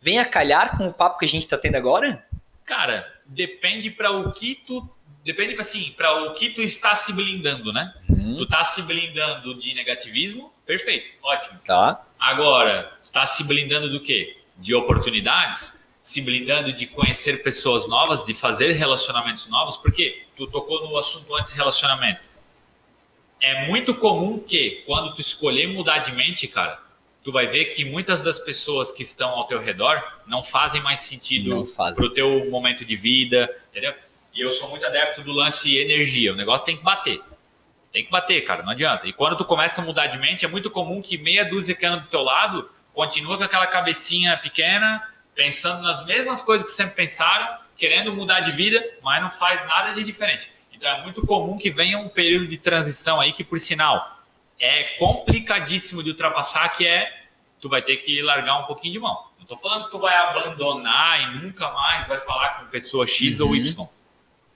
vem 0.00 0.18
a 0.18 0.24
calhar 0.24 0.76
com 0.76 0.86
o 0.88 0.92
papo 0.92 1.18
que 1.18 1.24
a 1.24 1.28
gente 1.28 1.44
está 1.44 1.56
tendo 1.56 1.76
agora? 1.76 2.24
Cara, 2.64 3.10
depende 3.24 3.90
para 3.90 4.10
o 4.10 4.32
que 4.32 4.56
tu. 4.66 4.88
Depende 5.24 5.58
assim, 5.58 5.92
para 5.96 6.24
o 6.24 6.34
que 6.34 6.50
tu 6.50 6.62
está 6.62 6.94
se 6.94 7.12
blindando, 7.12 7.72
né? 7.72 7.92
Uhum. 8.08 8.36
Tu 8.36 8.44
está 8.44 8.62
se 8.62 8.82
blindando 8.82 9.54
de 9.58 9.74
negativismo, 9.74 10.52
perfeito, 10.64 11.12
ótimo. 11.22 11.58
Tá. 11.64 12.06
Agora, 12.18 12.92
tu 13.04 13.10
tá 13.10 13.26
se 13.26 13.42
blindando 13.42 13.90
do 13.90 14.00
quê? 14.00 14.36
De 14.56 14.74
oportunidades? 14.74 15.84
Se 16.06 16.20
blindando 16.20 16.72
de 16.72 16.86
conhecer 16.86 17.42
pessoas 17.42 17.88
novas, 17.88 18.24
de 18.24 18.32
fazer 18.32 18.70
relacionamentos 18.74 19.48
novos, 19.48 19.76
porque 19.76 20.22
tu 20.36 20.46
tocou 20.46 20.88
no 20.88 20.96
assunto 20.96 21.34
antes 21.34 21.50
relacionamento. 21.50 22.20
É 23.40 23.66
muito 23.66 23.92
comum 23.92 24.38
que 24.38 24.84
quando 24.86 25.12
tu 25.16 25.20
escolher 25.20 25.66
mudar 25.66 25.98
de 25.98 26.12
mente, 26.12 26.46
cara, 26.46 26.80
tu 27.24 27.32
vai 27.32 27.48
ver 27.48 27.74
que 27.74 27.84
muitas 27.84 28.22
das 28.22 28.38
pessoas 28.38 28.92
que 28.92 29.02
estão 29.02 29.30
ao 29.30 29.48
teu 29.48 29.60
redor 29.60 30.00
não 30.28 30.44
fazem 30.44 30.80
mais 30.80 31.00
sentido 31.00 31.68
pro 31.96 32.08
teu 32.08 32.48
momento 32.50 32.84
de 32.84 32.94
vida, 32.94 33.52
entendeu? 33.72 33.92
E 34.32 34.40
eu 34.42 34.50
sou 34.50 34.70
muito 34.70 34.86
adepto 34.86 35.22
do 35.22 35.32
lance 35.32 35.76
energia, 35.76 36.32
o 36.32 36.36
negócio 36.36 36.64
tem 36.64 36.76
que 36.76 36.84
bater. 36.84 37.20
Tem 37.92 38.04
que 38.04 38.12
bater, 38.12 38.42
cara, 38.42 38.62
não 38.62 38.70
adianta. 38.70 39.08
E 39.08 39.12
quando 39.12 39.36
tu 39.36 39.44
começa 39.44 39.82
a 39.82 39.84
mudar 39.84 40.06
de 40.06 40.18
mente, 40.18 40.44
é 40.44 40.48
muito 40.48 40.70
comum 40.70 41.02
que 41.02 41.18
meia 41.18 41.44
dúzia 41.44 41.74
que 41.74 41.84
anda 41.84 42.02
do 42.02 42.06
teu 42.06 42.22
lado 42.22 42.70
continua 42.94 43.36
com 43.36 43.42
aquela 43.42 43.66
cabecinha 43.66 44.36
pequena, 44.36 45.02
pensando 45.36 45.82
nas 45.82 46.04
mesmas 46.06 46.40
coisas 46.40 46.66
que 46.66 46.72
sempre 46.72 46.96
pensaram, 46.96 47.58
querendo 47.76 48.12
mudar 48.12 48.40
de 48.40 48.50
vida, 48.50 48.82
mas 49.02 49.22
não 49.22 49.30
faz 49.30 49.64
nada 49.66 49.92
de 49.92 50.02
diferente. 50.02 50.50
Então 50.72 50.88
é 50.88 51.02
muito 51.02 51.24
comum 51.24 51.58
que 51.58 51.70
venha 51.70 51.98
um 51.98 52.08
período 52.08 52.48
de 52.48 52.56
transição 52.56 53.20
aí 53.20 53.32
que, 53.32 53.44
por 53.44 53.60
sinal, 53.60 54.18
é 54.58 54.96
complicadíssimo 54.98 56.02
de 56.02 56.10
ultrapassar, 56.10 56.70
que 56.70 56.86
é 56.86 57.24
tu 57.60 57.68
vai 57.68 57.82
ter 57.82 57.98
que 57.98 58.22
largar 58.22 58.58
um 58.60 58.64
pouquinho 58.64 58.94
de 58.94 58.98
mão. 58.98 59.26
Não 59.36 59.42
estou 59.42 59.56
falando 59.58 59.84
que 59.84 59.90
tu 59.90 59.98
vai 59.98 60.16
abandonar 60.16 61.20
e 61.20 61.38
nunca 61.38 61.70
mais 61.70 62.06
vai 62.06 62.18
falar 62.18 62.60
com 62.60 62.66
pessoa 62.66 63.06
X 63.06 63.38
uhum. 63.38 63.48
ou 63.48 63.56
Y. 63.56 63.88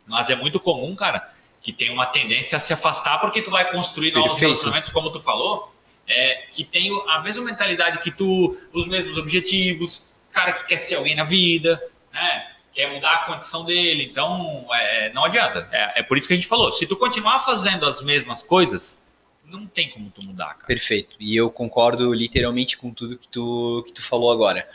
Mas 0.07 0.31
é 0.31 0.35
muito 0.35 0.59
comum, 0.59 0.97
cara, 0.97 1.31
que 1.63 1.73
tem 1.73 1.91
uma 1.91 2.07
tendência 2.07 2.57
a 2.57 2.61
se 2.61 2.73
afastar 2.73 3.19
porque 3.19 3.43
tu 3.43 3.51
vai 3.51 3.71
construir 3.71 4.13
novos 4.13 4.31
Perfeito. 4.31 4.49
relacionamentos, 4.49 4.91
como 4.91 5.11
tu 5.11 5.21
falou, 5.21 5.75
é, 6.07 6.47
que 6.53 6.65
tem 6.65 6.91
a 7.09 7.21
mesma 7.21 7.45
mentalidade 7.45 7.99
que 7.99 8.11
tu, 8.11 8.59
os 8.73 8.87
mesmos 8.87 9.17
objetivos, 9.19 10.10
cara 10.33 10.53
que 10.53 10.67
quer 10.67 10.77
ser 10.77 10.97
alguém 10.97 11.15
na 11.15 11.25
vida, 11.25 11.83
né? 12.13 12.47
Quer 12.73 12.93
mudar 12.93 13.13
a 13.13 13.27
condição 13.27 13.65
dele. 13.65 14.05
Então, 14.11 14.67
é, 14.73 15.13
não 15.13 15.25
adianta. 15.25 15.69
É, 15.73 16.01
é 16.01 16.03
por 16.03 16.17
isso 16.17 16.29
que 16.29 16.35
a 16.35 16.37
gente 16.37 16.49
falou. 16.49 16.73
Se 16.73 16.87
tu 16.87 16.97
continuar 16.97 17.41
fazendo 17.41 17.85
as 17.85 18.01
mesmas 18.01 18.43
coisas, 18.43 19.07
não 19.45 19.67
tem 19.67 19.91
como 19.91 20.11
tu 20.11 20.23
mudar, 20.25 20.55
cara. 20.55 20.67
Perfeito. 20.67 21.17
E 21.19 21.37
eu 21.37 21.51
concordo 21.51 22.13
literalmente 22.15 22.79
com 22.79 22.93
tudo 22.93 23.19
que 23.19 23.29
tu, 23.29 23.83
que 23.87 23.93
tu 23.93 24.03
falou 24.03 24.31
agora. 24.31 24.69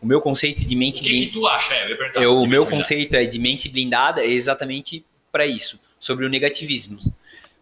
O 0.00 0.06
meu 0.06 0.20
conceito 0.20 0.64
de 0.64 0.76
mente 0.76 1.02
blindada. 1.02 1.16
O 1.16 1.26
que, 1.26 1.26
que 1.26 1.32
tu 1.32 1.46
acha? 1.46 1.74
É, 1.74 1.92
eu 1.92 2.22
eu, 2.22 2.36
o 2.36 2.46
meu 2.46 2.66
conceito 2.66 3.14
é 3.14 3.24
de 3.24 3.38
mente 3.38 3.68
blindada 3.68 4.22
é 4.22 4.28
exatamente 4.28 5.04
para 5.30 5.46
isso, 5.46 5.82
sobre 5.98 6.24
o 6.24 6.28
negativismo. 6.28 6.98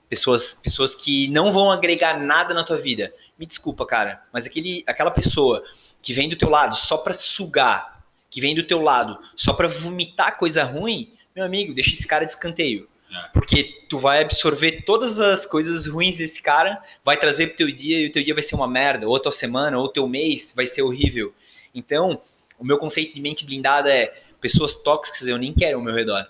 Pessoas, 0.08 0.54
pessoas 0.62 0.94
que 0.94 1.28
não 1.28 1.52
vão 1.52 1.70
agregar 1.70 2.18
nada 2.18 2.54
na 2.54 2.64
tua 2.64 2.78
vida. 2.78 3.12
Me 3.38 3.44
desculpa, 3.44 3.84
cara, 3.84 4.22
mas 4.32 4.46
aquele, 4.46 4.82
aquela 4.86 5.10
pessoa 5.10 5.62
que 6.02 6.12
vem 6.12 6.28
do 6.28 6.36
teu 6.36 6.48
lado 6.48 6.76
só 6.76 6.98
para 6.98 7.14
sugar, 7.14 8.02
que 8.30 8.40
vem 8.40 8.54
do 8.54 8.62
teu 8.62 8.80
lado 8.80 9.18
só 9.36 9.52
para 9.52 9.68
vomitar 9.68 10.36
coisa 10.36 10.64
ruim, 10.64 11.12
meu 11.34 11.44
amigo, 11.44 11.74
deixa 11.74 11.92
esse 11.92 12.06
cara 12.06 12.24
de 12.24 12.32
escanteio. 12.32 12.88
É. 13.10 13.28
Porque 13.32 13.82
tu 13.88 13.98
vai 13.98 14.22
absorver 14.22 14.82
todas 14.84 15.18
as 15.18 15.46
coisas 15.46 15.86
ruins 15.86 16.18
desse 16.18 16.42
cara, 16.42 16.82
vai 17.04 17.16
trazer 17.16 17.48
pro 17.48 17.56
teu 17.56 17.70
dia 17.70 18.00
e 18.00 18.06
o 18.06 18.12
teu 18.12 18.22
dia 18.22 18.34
vai 18.34 18.42
ser 18.42 18.54
uma 18.54 18.68
merda, 18.68 19.08
ou 19.08 19.16
a 19.16 19.20
tua 19.20 19.32
semana, 19.32 19.78
ou 19.78 19.84
o 19.84 19.88
teu 19.88 20.06
mês 20.06 20.52
vai 20.54 20.66
ser 20.66 20.82
horrível. 20.82 21.32
Então, 21.74 22.20
o 22.58 22.64
meu 22.64 22.76
conceito 22.76 23.14
de 23.14 23.20
mente 23.20 23.46
blindada 23.46 23.92
é 23.92 24.14
pessoas 24.40 24.74
tóxicas 24.82 25.26
eu 25.26 25.38
nem 25.38 25.52
quero 25.54 25.78
ao 25.78 25.84
meu 25.84 25.94
redor. 25.94 26.26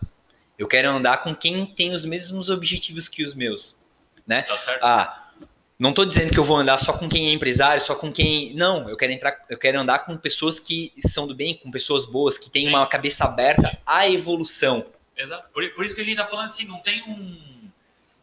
Eu 0.59 0.67
quero 0.67 0.89
andar 0.91 1.23
com 1.23 1.35
quem 1.35 1.67
tem 1.67 1.93
os 1.93 2.05
mesmos 2.05 2.51
objetivos 2.51 3.09
que 3.09 3.23
os 3.23 3.35
meus, 3.35 3.79
né? 4.27 4.43
Tá 4.43 4.59
certo. 4.59 4.85
Ah, 4.85 5.28
não 5.79 5.91
estou 5.91 6.05
dizendo 6.05 6.33
que 6.33 6.39
eu 6.39 6.45
vou 6.45 6.57
andar 6.57 6.77
só 6.79 6.93
com 6.93 7.09
quem 7.09 7.29
é 7.29 7.33
empresário, 7.33 7.81
só 7.81 7.95
com 7.95 8.13
quem. 8.13 8.53
Não, 8.55 8.89
eu 8.89 8.97
quero 8.97 9.13
entrar, 9.13 9.45
eu 9.49 9.57
quero 9.57 9.79
andar 9.79 10.01
com 10.01 10.17
pessoas 10.17 10.59
que 10.59 10.93
são 11.07 11.29
do 11.29 11.37
bem, 11.37 11.55
com 11.55 11.71
pessoas 11.71 12.05
boas, 12.05 12.37
que 12.37 12.51
têm 12.51 12.65
Sim. 12.65 12.71
uma 12.71 12.85
cabeça 12.87 13.25
aberta 13.25 13.79
à 13.87 14.09
evolução. 14.09 14.85
Exato. 15.17 15.49
Por, 15.53 15.69
por 15.71 15.85
isso 15.85 15.95
que 15.95 16.01
a 16.01 16.05
gente 16.05 16.19
está 16.19 16.27
falando 16.27 16.47
assim, 16.47 16.65
não 16.65 16.81
tem 16.81 17.01
um. 17.05 17.71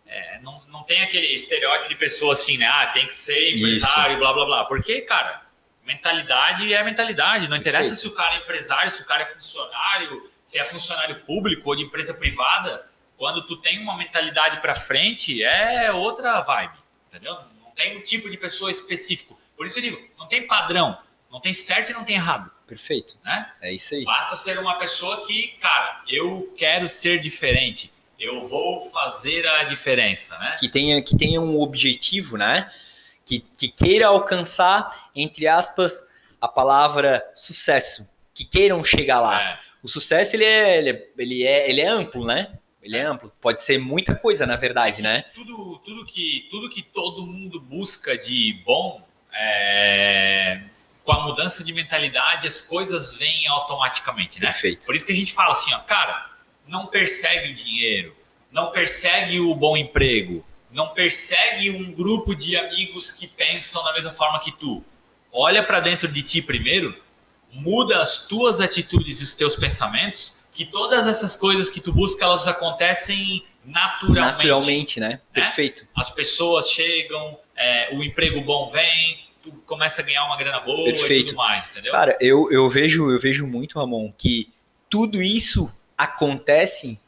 É, 0.06 0.40
não, 0.42 0.62
não 0.68 0.84
tem 0.84 1.02
aquele 1.02 1.28
estereótipo 1.28 1.88
de 1.88 1.96
pessoa 1.96 2.34
assim, 2.34 2.58
né? 2.58 2.68
Ah, 2.68 2.88
tem 2.88 3.08
que 3.08 3.16
ser 3.16 3.56
empresário, 3.56 4.12
isso. 4.12 4.20
blá 4.20 4.34
blá 4.34 4.46
blá. 4.46 4.66
Porque, 4.66 5.00
cara, 5.02 5.42
mentalidade 5.86 6.74
é 6.74 6.84
mentalidade. 6.84 7.50
Não 7.50 7.56
interessa 7.56 7.92
Perfeito. 7.92 8.02
se 8.02 8.08
o 8.08 8.12
cara 8.12 8.36
é 8.36 8.40
empresário, 8.40 8.92
se 8.92 9.02
o 9.02 9.06
cara 9.06 9.24
é 9.24 9.26
funcionário, 9.26 10.30
se 10.44 10.60
é 10.60 10.66
funcionário 10.66 11.22
público 11.22 11.70
ou 11.70 11.76
de 11.76 11.84
empresa 11.84 12.14
privada. 12.14 12.86
Quando 13.18 13.46
tu 13.46 13.56
tem 13.62 13.80
uma 13.80 13.96
mentalidade 13.98 14.60
para 14.60 14.76
frente, 14.76 15.42
é 15.42 15.90
outra 15.94 16.42
vibe 16.42 16.85
entendeu? 17.16 17.34
Não 17.64 17.72
tem 17.72 17.98
um 17.98 18.02
tipo 18.02 18.30
de 18.30 18.38
pessoa 18.38 18.70
específico. 18.70 19.40
Por 19.56 19.66
isso 19.66 19.76
que 19.76 19.86
eu 19.86 19.92
digo, 19.92 20.10
não 20.18 20.28
tem 20.28 20.46
padrão, 20.46 20.98
não 21.32 21.40
tem 21.40 21.54
certo 21.54 21.92
e 21.92 21.94
não 21.94 22.04
tem 22.04 22.16
errado. 22.16 22.52
Perfeito. 22.68 23.18
Né? 23.24 23.52
É 23.62 23.74
isso 23.74 23.94
aí. 23.96 24.04
Basta 24.04 24.36
ser 24.36 24.60
uma 24.60 24.78
pessoa 24.78 25.26
que, 25.26 25.50
cara, 25.62 26.04
eu 26.08 26.54
quero 26.58 26.90
ser 26.90 27.22
diferente. 27.22 27.92
Eu 28.20 28.48
vou 28.48 28.90
fazer 28.90 29.48
a 29.48 29.66
diferença, 29.66 30.38
né? 30.40 30.58
Que 30.60 30.70
tenha, 30.70 31.02
que 31.02 31.18
tenha 31.18 31.40
um 31.42 31.60
objetivo, 31.60 32.38
né? 32.38 32.72
Que, 33.26 33.40
que 33.58 33.68
queira 33.68 34.08
alcançar, 34.08 35.10
entre 35.16 35.48
aspas, 35.48 36.14
a 36.40 36.48
palavra 36.48 37.24
sucesso. 37.36 38.10
Que 38.34 38.46
queiram 38.46 38.84
chegar 38.84 39.20
lá. 39.20 39.42
É. 39.42 39.60
O 39.84 39.88
sucesso, 39.88 40.36
ele 40.36 40.46
é, 40.46 40.78
ele 40.78 40.90
é, 40.90 41.08
ele 41.18 41.44
é, 41.44 41.70
ele 41.70 41.82
é 41.82 41.88
amplo, 41.88 42.26
né? 42.26 42.58
Ele 42.86 42.98
é 42.98 43.02
amplo. 43.02 43.34
Pode 43.42 43.64
ser 43.64 43.80
muita 43.80 44.14
coisa, 44.14 44.46
na 44.46 44.56
verdade, 44.56 45.02
né? 45.02 45.26
Tudo, 45.34 45.80
tudo, 45.80 46.06
que, 46.06 46.48
tudo 46.52 46.70
que 46.70 46.84
todo 46.84 47.26
mundo 47.26 47.60
busca 47.60 48.16
de 48.16 48.62
bom, 48.64 49.04
é... 49.34 50.62
com 51.04 51.12
a 51.12 51.24
mudança 51.24 51.64
de 51.64 51.74
mentalidade, 51.74 52.48
as 52.48 52.62
coisas 52.62 53.16
vêm 53.16 53.48
automaticamente, 53.48 54.40
né? 54.40 54.52
Perfeito. 54.52 54.86
Por 54.86 54.96
isso 54.96 55.04
que 55.04 55.12
a 55.12 55.16
gente 55.16 55.34
fala 55.34 55.54
assim, 55.54 55.74
ó, 55.74 55.80
cara, 55.80 56.30
não 56.68 56.86
persegue 56.86 57.54
o 57.54 57.56
dinheiro, 57.56 58.16
não 58.52 58.70
persegue 58.70 59.40
o 59.40 59.56
bom 59.56 59.76
emprego, 59.76 60.46
não 60.70 60.90
persegue 60.90 61.72
um 61.72 61.92
grupo 61.92 62.36
de 62.36 62.56
amigos 62.56 63.12
que 63.12 63.26
pensam 63.26 63.84
da 63.84 63.94
mesma 63.94 64.14
forma 64.14 64.40
que 64.40 64.52
tu. 64.52 64.86
Olha 65.32 65.64
para 65.64 65.80
dentro 65.80 66.08
de 66.08 66.22
ti 66.22 66.40
primeiro, 66.40 66.96
muda 67.52 68.00
as 68.00 68.28
tuas 68.28 68.62
atitudes 68.62 69.22
e 69.22 69.24
os 69.24 69.34
teus 69.34 69.56
pensamentos 69.56 70.35
que 70.56 70.66
todas 70.66 71.06
essas 71.06 71.36
coisas 71.36 71.70
que 71.70 71.82
tu 71.82 71.92
busca, 71.92 72.24
elas 72.24 72.48
acontecem 72.48 73.44
naturalmente. 73.66 74.32
Naturalmente, 74.32 75.00
né? 75.02 75.10
né? 75.10 75.22
Perfeito. 75.34 75.86
As 75.94 76.10
pessoas 76.10 76.72
chegam, 76.72 77.38
é, 77.58 77.90
o 77.94 78.02
emprego 78.02 78.42
bom 78.42 78.70
vem, 78.70 79.20
tu 79.44 79.52
começa 79.66 80.02
a 80.02 80.06
ganhar 80.06 80.24
uma 80.24 80.38
grana 80.38 80.62
boa 80.62 80.86
Perfeito. 80.86 81.14
e 81.14 81.26
tudo 81.26 81.36
mais, 81.36 81.70
entendeu? 81.70 81.92
Cara, 81.92 82.18
eu, 82.22 82.50
eu, 82.52 82.70
vejo, 82.70 83.12
eu 83.12 83.20
vejo 83.20 83.46
muito, 83.46 83.78
Ramon, 83.78 84.14
que 84.18 84.50
tudo 84.90 85.22
isso 85.22 85.70
acontece 85.98 87.02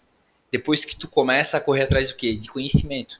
depois 0.51 0.83
que 0.83 0.97
tu 0.97 1.07
começa 1.07 1.55
a 1.55 1.61
correr 1.61 1.83
atrás 1.83 2.11
do 2.11 2.17
quê? 2.17 2.35
De 2.35 2.49
conhecimento. 2.49 3.17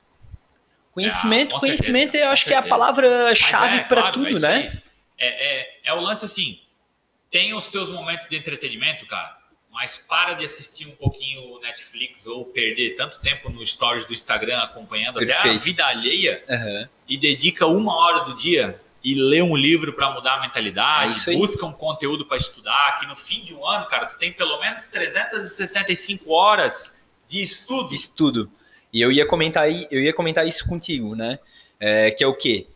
Conhecimento, 0.92 1.56
ah, 1.56 1.60
conhecimento 1.60 2.12
certeza, 2.12 2.24
eu 2.24 2.30
acho 2.30 2.44
que 2.44 2.52
é 2.52 2.56
a 2.56 2.62
palavra-chave 2.62 3.76
é, 3.78 3.84
para 3.84 4.00
claro, 4.02 4.14
tudo, 4.14 4.36
é 4.36 4.40
né? 4.40 4.82
É, 5.16 5.60
é, 5.60 5.78
é 5.84 5.94
o 5.94 6.00
lance 6.00 6.24
assim, 6.24 6.60
tem 7.30 7.54
os 7.54 7.68
teus 7.68 7.88
momentos 7.88 8.28
de 8.28 8.36
entretenimento, 8.36 9.06
cara, 9.06 9.37
mas 9.78 9.96
para 9.96 10.32
de 10.32 10.44
assistir 10.44 10.88
um 10.88 10.96
pouquinho 10.96 11.40
o 11.40 11.60
Netflix 11.60 12.26
ou 12.26 12.44
perder 12.44 12.96
tanto 12.96 13.20
tempo 13.20 13.48
no 13.48 13.64
stories 13.64 14.04
do 14.04 14.12
Instagram 14.12 14.58
acompanhando 14.58 15.20
Perfeito. 15.20 15.38
até 15.38 15.50
a 15.50 15.52
vida 15.52 15.86
alheia 15.86 16.42
uhum. 16.48 16.88
e 17.08 17.16
dedica 17.16 17.64
uma 17.64 17.94
hora 17.94 18.24
do 18.24 18.34
dia 18.34 18.80
e 19.04 19.14
lê 19.14 19.40
um 19.40 19.54
livro 19.56 19.92
para 19.92 20.10
mudar 20.10 20.34
a 20.34 20.40
mentalidade, 20.40 21.30
é 21.30 21.36
busca 21.36 21.64
um 21.64 21.72
conteúdo 21.72 22.26
para 22.26 22.36
estudar, 22.36 22.98
que 22.98 23.06
no 23.06 23.14
fim 23.14 23.44
de 23.44 23.54
um 23.54 23.64
ano, 23.64 23.86
cara, 23.86 24.06
tu 24.06 24.18
tem 24.18 24.32
pelo 24.32 24.58
menos 24.58 24.82
365 24.86 26.28
horas 26.32 27.06
de 27.28 27.40
estudo. 27.40 27.90
De 27.90 27.94
estudo. 27.94 28.50
E 28.92 29.00
eu 29.00 29.12
ia 29.12 29.24
comentar 29.28 29.70
eu 29.70 30.02
ia 30.02 30.12
comentar 30.12 30.44
isso 30.44 30.68
contigo, 30.68 31.14
né? 31.14 31.38
É, 31.78 32.10
que 32.10 32.24
é 32.24 32.26
o 32.26 32.34
quê? 32.34 32.66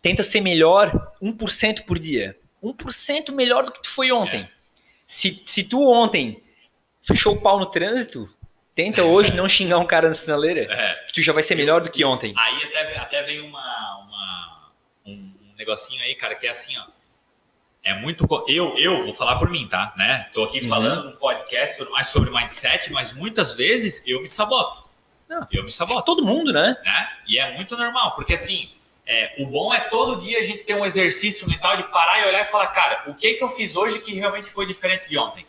Tenta 0.00 0.22
ser 0.22 0.40
melhor 0.40 1.12
1% 1.20 1.84
por 1.84 1.98
dia. 1.98 2.38
1% 2.62 3.32
melhor 3.32 3.64
do 3.64 3.72
que 3.72 3.82
tu 3.82 3.90
foi 3.90 4.12
ontem. 4.12 4.42
É. 4.42 4.57
Se, 5.08 5.32
se 5.32 5.64
tu 5.64 5.82
ontem 5.90 6.42
fechou 7.02 7.34
o 7.34 7.40
pau 7.40 7.58
no 7.58 7.66
trânsito, 7.66 8.28
tenta 8.74 9.02
hoje 9.02 9.34
não 9.34 9.48
xingar 9.48 9.78
um 9.78 9.86
cara 9.86 10.06
na 10.06 10.14
sinaleira, 10.14 10.70
é. 10.70 10.94
que 11.06 11.14
tu 11.14 11.22
já 11.22 11.32
vai 11.32 11.42
ser 11.42 11.54
melhor 11.54 11.80
do 11.80 11.90
que 11.90 12.04
ontem. 12.04 12.34
Aí 12.36 12.62
até, 12.64 12.98
até 12.98 13.22
vem 13.22 13.40
uma, 13.40 13.96
uma, 14.04 14.70
um 15.06 15.32
negocinho 15.56 16.02
aí, 16.02 16.14
cara, 16.14 16.34
que 16.34 16.46
é 16.46 16.50
assim, 16.50 16.76
ó. 16.78 16.84
É 17.82 17.94
muito. 17.94 18.26
Eu, 18.46 18.76
eu 18.76 19.02
vou 19.02 19.14
falar 19.14 19.38
por 19.38 19.48
mim, 19.48 19.66
tá? 19.66 19.94
Né? 19.96 20.28
Tô 20.34 20.44
aqui 20.44 20.60
uhum. 20.60 20.68
falando 20.68 21.10
no 21.10 21.16
podcast 21.16 21.78
tudo 21.78 21.90
mais 21.90 22.08
sobre 22.08 22.30
mindset, 22.30 22.92
mas 22.92 23.14
muitas 23.14 23.54
vezes 23.54 24.06
eu 24.06 24.20
me 24.20 24.28
saboto. 24.28 24.84
Não. 25.26 25.46
Eu 25.50 25.64
me 25.64 25.72
saboto. 25.72 26.04
Todo 26.04 26.22
mundo, 26.22 26.52
né? 26.52 26.76
né? 26.84 27.08
E 27.26 27.38
é 27.38 27.54
muito 27.54 27.78
normal, 27.78 28.14
porque 28.14 28.34
assim, 28.34 28.70
é, 29.08 29.32
o 29.38 29.46
bom 29.46 29.72
é 29.72 29.80
todo 29.80 30.20
dia 30.20 30.38
a 30.38 30.42
gente 30.42 30.64
ter 30.64 30.74
um 30.74 30.84
exercício 30.84 31.48
mental 31.48 31.78
de 31.78 31.84
parar 31.84 32.20
e 32.20 32.28
olhar 32.28 32.42
e 32.42 32.44
falar, 32.44 32.66
cara, 32.66 33.04
o 33.06 33.14
que, 33.14 33.34
que 33.34 33.42
eu 33.42 33.48
fiz 33.48 33.74
hoje 33.74 34.00
que 34.00 34.12
realmente 34.12 34.50
foi 34.50 34.66
diferente 34.66 35.08
de 35.08 35.16
ontem? 35.16 35.46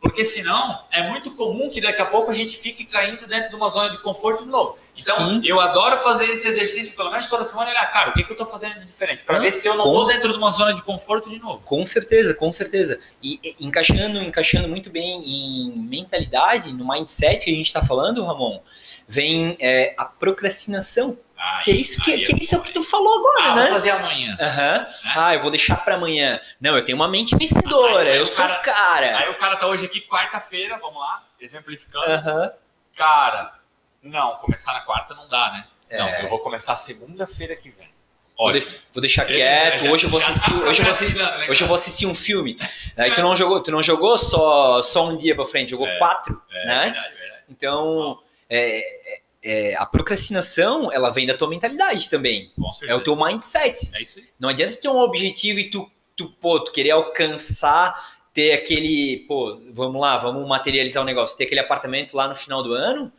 Porque 0.00 0.24
senão 0.24 0.82
é 0.90 1.08
muito 1.08 1.30
comum 1.32 1.70
que 1.70 1.80
daqui 1.80 2.02
a 2.02 2.06
pouco 2.06 2.30
a 2.30 2.34
gente 2.34 2.56
fique 2.56 2.84
caindo 2.84 3.28
dentro 3.28 3.50
de 3.50 3.54
uma 3.54 3.68
zona 3.68 3.90
de 3.90 3.98
conforto 3.98 4.42
de 4.44 4.48
novo. 4.48 4.76
Então, 4.98 5.16
Sim. 5.16 5.42
eu 5.44 5.60
adoro 5.60 5.98
fazer 5.98 6.30
esse 6.30 6.48
exercício, 6.48 6.96
pelo 6.96 7.10
menos 7.10 7.28
toda 7.28 7.44
semana, 7.44 7.70
olhar, 7.70 7.92
cara, 7.92 8.10
o 8.10 8.14
que, 8.14 8.24
que 8.24 8.30
eu 8.30 8.34
estou 8.34 8.46
fazendo 8.46 8.80
de 8.80 8.86
diferente? 8.86 9.22
Para 9.24 9.38
ver 9.38 9.52
se 9.52 9.68
eu 9.68 9.76
não 9.76 9.84
estou 9.84 10.06
dentro 10.06 10.32
de 10.32 10.38
uma 10.38 10.50
zona 10.50 10.74
de 10.74 10.82
conforto 10.82 11.30
de 11.30 11.38
novo. 11.38 11.62
Com 11.64 11.86
certeza, 11.86 12.34
com 12.34 12.50
certeza. 12.50 12.98
E, 13.22 13.38
e 13.44 13.66
encaixando, 13.66 14.18
encaixando 14.20 14.66
muito 14.66 14.90
bem 14.90 15.22
em 15.22 15.78
mentalidade, 15.78 16.72
no 16.72 16.88
mindset 16.88 17.44
que 17.44 17.50
a 17.50 17.54
gente 17.54 17.66
está 17.66 17.84
falando, 17.84 18.24
Ramon, 18.24 18.60
vem 19.06 19.56
é, 19.60 19.94
a 19.98 20.06
procrastinação 20.06 21.18
que 21.62 21.70
é 21.70 21.74
isso 21.74 22.02
que, 22.02 22.24
que, 22.24 22.44
isso 22.44 22.54
é 22.54 22.58
o 22.58 22.62
que 22.62 22.72
tu 22.72 22.84
falou 22.84 23.18
agora, 23.18 23.44
ah, 23.44 23.56
né? 23.56 23.62
Vou 23.62 23.72
fazer 23.72 23.90
amanhã. 23.90 24.30
Uhum. 24.32 24.56
Né? 24.56 24.94
Ah, 25.16 25.34
eu 25.34 25.40
vou 25.40 25.50
deixar 25.50 25.76
para 25.76 25.94
amanhã. 25.94 26.40
Não, 26.60 26.76
eu 26.76 26.84
tenho 26.84 26.96
uma 26.96 27.08
mente 27.08 27.36
vencedora, 27.36 28.02
aí, 28.02 28.12
aí 28.12 28.18
eu 28.18 28.26
sou 28.26 28.46
cara, 28.46 28.56
cara. 28.56 29.18
Aí 29.18 29.30
o 29.30 29.38
cara 29.38 29.56
tá 29.56 29.66
hoje 29.66 29.86
aqui 29.86 30.00
quarta-feira, 30.02 30.78
vamos 30.78 31.00
lá, 31.00 31.22
exemplificando. 31.40 32.06
Uhum. 32.06 32.50
Cara, 32.96 33.54
não, 34.02 34.36
começar 34.36 34.72
na 34.72 34.80
quarta 34.80 35.14
não 35.14 35.28
dá, 35.28 35.52
né? 35.52 35.64
É. 35.88 35.98
Não, 35.98 36.08
eu 36.20 36.28
vou 36.28 36.38
começar 36.38 36.76
segunda-feira 36.76 37.56
que 37.56 37.70
vem. 37.70 37.88
Vou, 38.36 38.52
de, 38.52 38.60
vou, 38.92 39.02
deixar 39.02 39.26
quieto. 39.26 39.86
hoje 39.90 40.04
eu 40.04 40.10
vou 40.10 40.18
assistir, 40.18 40.50
tá 40.50 40.56
hoje 40.66 40.80
eu 40.80 40.84
vou 40.84 40.90
assistir, 40.92 41.18
né, 41.18 41.46
hoje 41.50 41.62
eu 41.62 41.68
vou 41.68 41.74
assistir 41.74 42.06
um 42.06 42.14
filme. 42.14 42.58
Aí 42.96 43.10
tu 43.14 43.20
não 43.20 43.36
jogou, 43.36 43.62
tu 43.62 43.70
não 43.70 43.82
jogou 43.82 44.16
só, 44.16 44.82
só 44.82 45.08
um 45.08 45.18
dia 45.18 45.34
para 45.34 45.44
frente, 45.44 45.70
jogou 45.70 45.86
é, 45.86 45.98
quatro, 45.98 46.40
é, 46.50 46.66
né? 46.66 46.80
Verdade, 46.84 47.14
verdade. 47.16 47.44
Então, 47.50 48.18
é, 48.48 49.19
é, 49.42 49.74
a 49.76 49.86
procrastinação, 49.86 50.92
ela 50.92 51.10
vem 51.10 51.26
da 51.26 51.36
tua 51.36 51.48
mentalidade 51.48 52.10
também. 52.10 52.52
É 52.86 52.94
o 52.94 53.02
teu 53.02 53.16
mindset. 53.16 53.90
É 53.94 54.02
isso 54.02 54.18
aí. 54.18 54.26
Não 54.38 54.48
adianta 54.48 54.76
ter 54.76 54.88
um 54.88 54.98
objetivo 54.98 55.58
e 55.58 55.70
tu, 55.70 55.90
tu, 56.16 56.28
pô, 56.40 56.60
tu 56.60 56.72
querer 56.72 56.90
alcançar, 56.90 58.20
ter 58.34 58.52
aquele, 58.52 59.24
pô, 59.26 59.58
vamos 59.72 60.00
lá, 60.00 60.18
vamos 60.18 60.46
materializar 60.46 61.02
o 61.02 61.04
um 61.04 61.06
negócio, 61.06 61.36
ter 61.36 61.44
aquele 61.44 61.60
apartamento 61.60 62.14
lá 62.14 62.28
no 62.28 62.34
final 62.34 62.62
do 62.62 62.74
ano, 62.74 63.12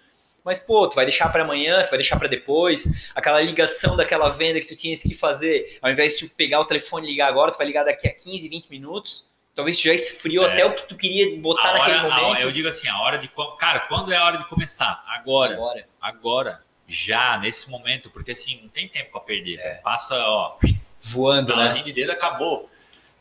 mas, 0.44 0.64
pô, 0.64 0.88
tu 0.88 0.96
vai 0.96 1.06
deixar 1.06 1.30
para 1.30 1.44
amanhã, 1.44 1.84
tu 1.84 1.90
vai 1.90 2.00
deixar 2.00 2.18
para 2.18 2.28
depois, 2.28 2.88
aquela 3.14 3.40
ligação 3.42 3.96
daquela 3.96 4.30
venda 4.30 4.60
que 4.60 4.68
tu 4.68 4.76
tinhas 4.76 5.02
que 5.02 5.14
fazer, 5.14 5.78
ao 5.82 5.92
invés 5.92 6.14
de 6.14 6.28
tu 6.28 6.36
pegar 6.36 6.60
o 6.60 6.66
telefone 6.66 7.08
e 7.08 7.12
ligar 7.12 7.28
agora, 7.28 7.52
tu 7.52 7.58
vai 7.58 7.68
ligar 7.68 7.84
daqui 7.84 8.08
a 8.08 8.14
15, 8.14 8.50
20 8.50 8.68
minutos. 8.70 9.31
Talvez 9.54 9.78
tu 9.78 9.84
já 9.84 9.94
esfriou 9.94 10.46
é. 10.46 10.54
até 10.54 10.66
o 10.66 10.74
que 10.74 10.88
tu 10.88 10.96
queria 10.96 11.38
botar 11.40 11.72
hora, 11.72 11.80
naquele 11.80 12.02
momento. 12.02 12.42
eu 12.42 12.52
digo 12.52 12.68
assim, 12.68 12.88
a 12.88 13.00
hora 13.00 13.18
de. 13.18 13.30
Cara, 13.60 13.82
quando 13.82 14.12
é 14.14 14.18
a 14.18 14.26
hora 14.26 14.38
de 14.38 14.48
começar? 14.48 15.04
Agora. 15.08 15.56
Agora. 15.56 15.88
Agora. 16.02 16.64
Já, 16.88 17.38
nesse 17.38 17.70
momento, 17.70 18.10
porque 18.10 18.32
assim, 18.32 18.60
não 18.62 18.70
tem 18.70 18.88
tempo 18.88 19.12
para 19.12 19.22
perder. 19.22 19.60
É. 19.60 19.76
Passa, 19.76 20.16
ó. 20.28 20.58
Voando, 21.02 21.56
né? 21.56 21.70
de 21.70 21.94
dedo 21.94 22.12
acabou. 22.12 22.70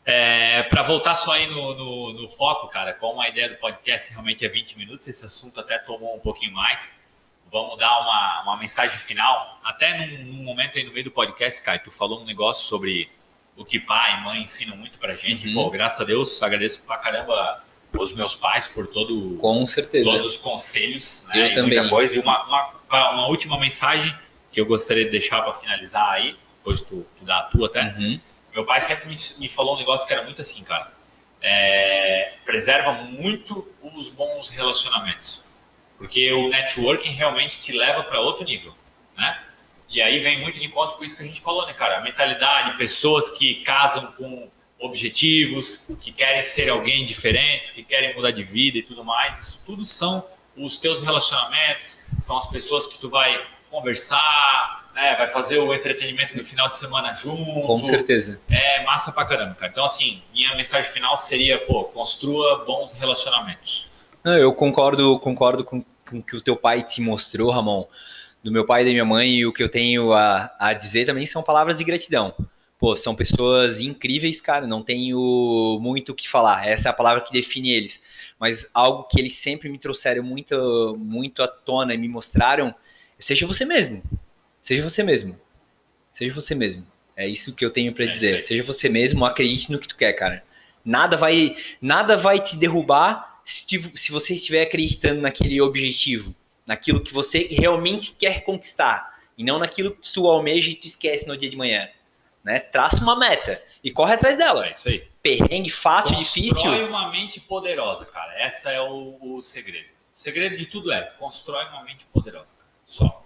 É, 0.05 0.63
para 0.63 0.81
voltar 0.83 1.15
só 1.15 1.33
aí 1.33 1.47
no, 1.47 1.75
no, 1.75 2.13
no, 2.13 2.29
foco, 2.29 2.67
cara, 2.67 2.93
como 2.93 3.21
a 3.21 3.29
ideia 3.29 3.49
do 3.49 3.55
podcast 3.57 4.11
realmente 4.11 4.43
é 4.43 4.49
20 4.49 4.77
minutos, 4.77 5.07
esse 5.07 5.23
assunto 5.23 5.59
até 5.59 5.77
tomou 5.77 6.15
um 6.15 6.19
pouquinho 6.19 6.53
mais. 6.53 6.99
Vamos 7.51 7.77
dar 7.77 7.99
uma, 7.99 8.43
uma 8.43 8.57
mensagem 8.57 8.97
final. 8.97 9.59
Até 9.63 9.97
num, 9.97 10.25
num 10.25 10.43
momento 10.43 10.77
aí 10.77 10.83
no 10.83 10.91
meio 10.91 11.05
do 11.05 11.11
podcast, 11.11 11.61
Kai, 11.61 11.79
tu 11.79 11.91
falou 11.91 12.21
um 12.21 12.25
negócio 12.25 12.67
sobre 12.67 13.09
o 13.55 13.65
que 13.65 13.79
pai 13.79 14.17
e 14.17 14.23
mãe 14.23 14.41
ensinam 14.41 14.75
muito 14.77 14.97
pra 14.97 15.15
gente. 15.15 15.47
Uhum. 15.47 15.53
Pô, 15.53 15.69
graças 15.69 15.99
a 15.99 16.03
Deus, 16.03 16.41
agradeço 16.41 16.81
pra 16.81 16.97
caramba 16.97 17.63
os 17.93 18.13
meus 18.13 18.35
pais 18.35 18.67
por 18.67 18.87
todo, 18.87 19.37
Com 19.37 19.65
certeza. 19.65 20.09
todos 20.09 20.25
os 20.25 20.37
conselhos. 20.37 21.25
Né, 21.27 21.41
eu 21.41 21.45
e 21.47 21.55
também. 21.55 21.79
Muita 21.79 21.89
coisa. 21.89 22.15
E 22.15 22.19
uma, 22.19 22.43
uma, 22.45 23.11
uma, 23.11 23.27
última 23.27 23.59
mensagem 23.59 24.15
que 24.51 24.59
eu 24.59 24.65
gostaria 24.65 25.05
de 25.05 25.11
deixar 25.11 25.41
para 25.41 25.53
finalizar 25.53 26.09
aí, 26.09 26.35
depois 26.57 26.81
tu, 26.81 27.05
tu 27.17 27.25
dá 27.25 27.39
a 27.39 27.43
tua 27.43 27.67
até. 27.67 27.81
Uhum. 27.81 28.19
Meu 28.53 28.65
pai 28.65 28.81
sempre 28.81 29.07
me, 29.07 29.15
me, 29.39 29.49
falou 29.49 29.75
um 29.75 29.79
negócio 29.79 30.05
que 30.07 30.13
era 30.13 30.23
muito 30.23 30.41
assim, 30.41 30.63
cara. 30.63 30.91
É, 31.41 32.33
preserva 32.45 32.91
muito 32.91 33.67
os 33.81 34.09
bons 34.09 34.49
relacionamentos. 34.49 35.43
Porque 35.97 36.31
o 36.33 36.49
networking 36.49 37.11
realmente 37.11 37.59
te 37.59 37.71
leva 37.71 38.03
para 38.03 38.19
outro 38.19 38.43
nível, 38.43 38.75
né? 39.15 39.39
E 39.91 40.01
aí 40.01 40.19
vem 40.19 40.39
muito 40.39 40.57
de 40.57 40.65
encontro 40.65 40.97
com 40.97 41.03
isso 41.03 41.17
que 41.17 41.23
a 41.23 41.25
gente 41.25 41.41
falou, 41.41 41.65
né, 41.65 41.73
cara? 41.73 41.97
A 41.97 42.01
mentalidade, 42.01 42.77
pessoas 42.77 43.29
que 43.29 43.55
casam 43.55 44.07
com 44.13 44.49
objetivos, 44.79 45.85
que 45.99 46.13
querem 46.13 46.41
ser 46.41 46.69
alguém 46.69 47.05
diferente, 47.05 47.73
que 47.73 47.83
querem 47.83 48.15
mudar 48.15 48.31
de 48.31 48.41
vida 48.41 48.77
e 48.77 48.81
tudo 48.81 49.03
mais. 49.03 49.37
Isso 49.39 49.61
tudo 49.65 49.85
são 49.85 50.25
os 50.55 50.77
teus 50.77 51.01
relacionamentos, 51.01 51.99
são 52.21 52.37
as 52.37 52.49
pessoas 52.49 52.87
que 52.87 52.97
tu 52.97 53.09
vai 53.09 53.39
conversar, 53.69 54.89
né? 54.95 55.13
Vai 55.17 55.27
fazer 55.27 55.59
o 55.59 55.73
entretenimento 55.73 56.37
no 56.37 56.43
final 56.43 56.69
de 56.69 56.77
semana 56.77 57.13
junto. 57.13 57.67
Com 57.67 57.83
certeza. 57.83 58.39
É 58.49 58.83
massa 58.83 59.11
pra 59.11 59.25
caramba, 59.25 59.55
cara. 59.55 59.71
Então, 59.71 59.83
assim, 59.83 60.23
minha 60.33 60.55
mensagem 60.55 60.89
final 60.89 61.17
seria, 61.17 61.59
pô, 61.59 61.83
construa 61.83 62.63
bons 62.63 62.93
relacionamentos. 62.93 63.89
Não, 64.23 64.37
eu 64.37 64.53
concordo, 64.53 65.19
concordo 65.19 65.65
com, 65.65 65.83
com 66.09 66.19
o 66.19 66.23
que 66.23 66.37
o 66.37 66.41
teu 66.41 66.55
pai 66.55 66.81
te 66.81 67.01
mostrou, 67.01 67.51
Ramon 67.51 67.85
do 68.43 68.51
meu 68.51 68.65
pai 68.65 68.81
e 68.81 68.85
da 68.85 68.91
minha 68.91 69.05
mãe 69.05 69.29
e 69.29 69.45
o 69.45 69.53
que 69.53 69.61
eu 69.61 69.69
tenho 69.69 70.13
a, 70.13 70.53
a 70.59 70.73
dizer 70.73 71.05
também 71.05 71.25
são 71.25 71.43
palavras 71.43 71.77
de 71.77 71.83
gratidão. 71.83 72.33
Pô, 72.79 72.95
são 72.95 73.15
pessoas 73.15 73.79
incríveis, 73.79 74.41
cara, 74.41 74.65
não 74.65 74.81
tenho 74.81 75.77
muito 75.79 76.11
o 76.11 76.15
que 76.15 76.27
falar. 76.27 76.67
Essa 76.67 76.89
é 76.89 76.91
a 76.91 76.95
palavra 76.95 77.21
que 77.21 77.31
define 77.31 77.71
eles. 77.71 78.01
Mas 78.39 78.71
algo 78.73 79.03
que 79.03 79.19
eles 79.19 79.35
sempre 79.35 79.69
me 79.69 79.77
trouxeram 79.77 80.23
muito, 80.23 80.97
muito 80.97 81.43
à 81.43 81.47
tona 81.47 81.93
e 81.93 81.97
me 81.97 82.07
mostraram, 82.07 82.73
seja 83.19 83.45
você 83.45 83.65
mesmo. 83.65 84.01
Seja 84.63 84.81
você 84.81 85.03
mesmo. 85.03 85.39
Seja 86.11 86.33
você 86.33 86.55
mesmo. 86.55 86.85
É 87.15 87.27
isso 87.27 87.55
que 87.55 87.63
eu 87.63 87.69
tenho 87.69 87.93
para 87.93 88.05
é 88.05 88.07
dizer. 88.07 88.43
Seja 88.43 88.63
você 88.63 88.89
mesmo, 88.89 89.25
acredite 89.25 89.71
no 89.71 89.77
que 89.77 89.87
tu 89.87 89.95
quer, 89.95 90.13
cara. 90.13 90.43
Nada 90.83 91.15
vai, 91.15 91.55
nada 91.79 92.17
vai 92.17 92.39
te 92.39 92.57
derrubar 92.57 93.41
se, 93.45 93.65
se 93.95 94.11
você 94.11 94.33
estiver 94.33 94.63
acreditando 94.63 95.21
naquele 95.21 95.61
objetivo, 95.61 96.35
naquilo 96.71 97.01
que 97.01 97.13
você 97.13 97.49
realmente 97.51 98.13
quer 98.13 98.45
conquistar, 98.45 99.19
e 99.37 99.43
não 99.43 99.59
naquilo 99.59 99.91
que 99.91 100.13
tu 100.13 100.25
almeja 100.25 100.69
e 100.69 100.75
tu 100.75 100.87
esquece 100.87 101.27
no 101.27 101.35
dia 101.35 101.49
de 101.49 101.57
manhã. 101.57 101.89
Né? 102.41 102.59
Traça 102.59 103.03
uma 103.03 103.19
meta 103.19 103.61
e 103.83 103.91
corre 103.91 104.13
atrás 104.13 104.37
dela. 104.37 104.67
É 104.67 104.71
isso 104.71 104.87
aí. 104.87 105.05
Perrengue 105.21 105.69
fácil, 105.69 106.15
constrói 106.15 106.43
difícil. 106.43 106.69
Constrói 106.69 106.87
uma 106.87 107.11
mente 107.11 107.41
poderosa, 107.41 108.05
cara. 108.05 108.41
Essa 108.41 108.71
é 108.71 108.79
o, 108.79 109.17
o 109.21 109.41
segredo. 109.41 109.89
O 110.15 110.19
segredo 110.19 110.55
de 110.55 110.65
tudo 110.65 110.93
é 110.93 111.01
constrói 111.19 111.65
uma 111.65 111.83
mente 111.83 112.05
poderosa. 112.05 112.55
Só. 112.85 113.25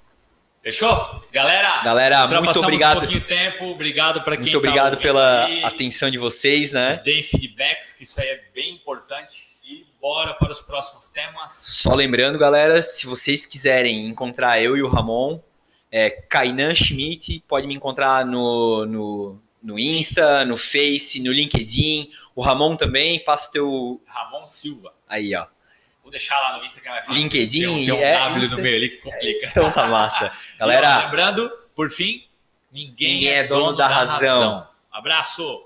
Fechou? 0.64 1.24
Galera, 1.32 1.84
Galera 1.84 2.28
muito 2.42 2.60
obrigado. 2.60 2.98
um 2.98 3.00
pouquinho 3.02 3.22
de 3.22 3.28
tempo. 3.28 3.66
Obrigado 3.66 4.24
para 4.24 4.36
quem 4.36 4.46
Muito 4.46 4.54
tá 4.54 4.58
obrigado 4.58 4.98
pela 4.98 5.46
aí. 5.46 5.64
atenção 5.64 6.10
de 6.10 6.18
vocês, 6.18 6.72
né? 6.72 6.90
Nos 6.90 7.02
deem 7.02 7.22
feedbacks, 7.22 7.94
que 7.94 8.04
isso 8.04 8.20
aí 8.20 8.28
é 8.28 8.44
bem 8.56 8.74
importante. 8.74 9.55
Bora 10.06 10.36
para 10.36 10.52
os 10.52 10.62
próximos 10.62 11.10
temas. 11.10 11.52
Só 11.52 11.96
lembrando, 11.96 12.38
galera, 12.38 12.84
se 12.84 13.08
vocês 13.08 13.44
quiserem 13.44 14.06
encontrar 14.06 14.62
eu 14.62 14.78
e 14.78 14.84
o 14.84 14.88
Ramon, 14.88 15.40
é 15.92 16.12
Kainan 16.12 16.76
Schmidt, 16.76 17.44
pode 17.48 17.66
me 17.66 17.74
encontrar 17.74 18.24
no, 18.24 18.86
no, 18.86 19.42
no 19.64 19.80
Insta, 19.80 20.46
no 20.46 20.56
Face, 20.58 21.20
no 21.24 21.32
LinkedIn. 21.32 22.12
O 22.36 22.44
Ramon 22.44 22.78
também, 22.78 23.20
passa 23.22 23.52
teu. 23.52 24.00
Ramon 24.06 24.46
Silva. 24.46 24.94
Aí, 25.10 25.34
ó. 25.34 25.48
Vou 26.04 26.12
deixar 26.12 26.40
lá 26.40 26.60
no 26.60 26.64
Insta 26.64 26.80
que 26.82 26.88
vai 26.88 27.02
falar. 27.02 27.18
LinkedIn, 27.18 27.60
tem 27.62 27.68
um, 27.68 27.86
tem 27.86 27.94
um 27.96 27.98
é, 27.98 28.20
W 28.20 28.44
Insta. 28.44 28.56
no 28.58 28.62
meio 28.62 28.76
ali 28.76 28.90
que 28.90 28.98
complica. 28.98 29.48
Então 29.48 29.72
tá 29.72 29.88
massa. 29.88 30.26
E, 30.54 30.58
ó, 30.58 30.60
Galera, 30.60 30.98
lembrando, 31.06 31.50
por 31.76 31.90
fim, 31.90 32.24
ninguém, 32.72 33.16
Ninguém 33.16 33.30
é 33.30 33.44
dono 33.48 33.76
da 33.76 33.88
razão. 33.88 34.68
Abraço! 34.92 35.65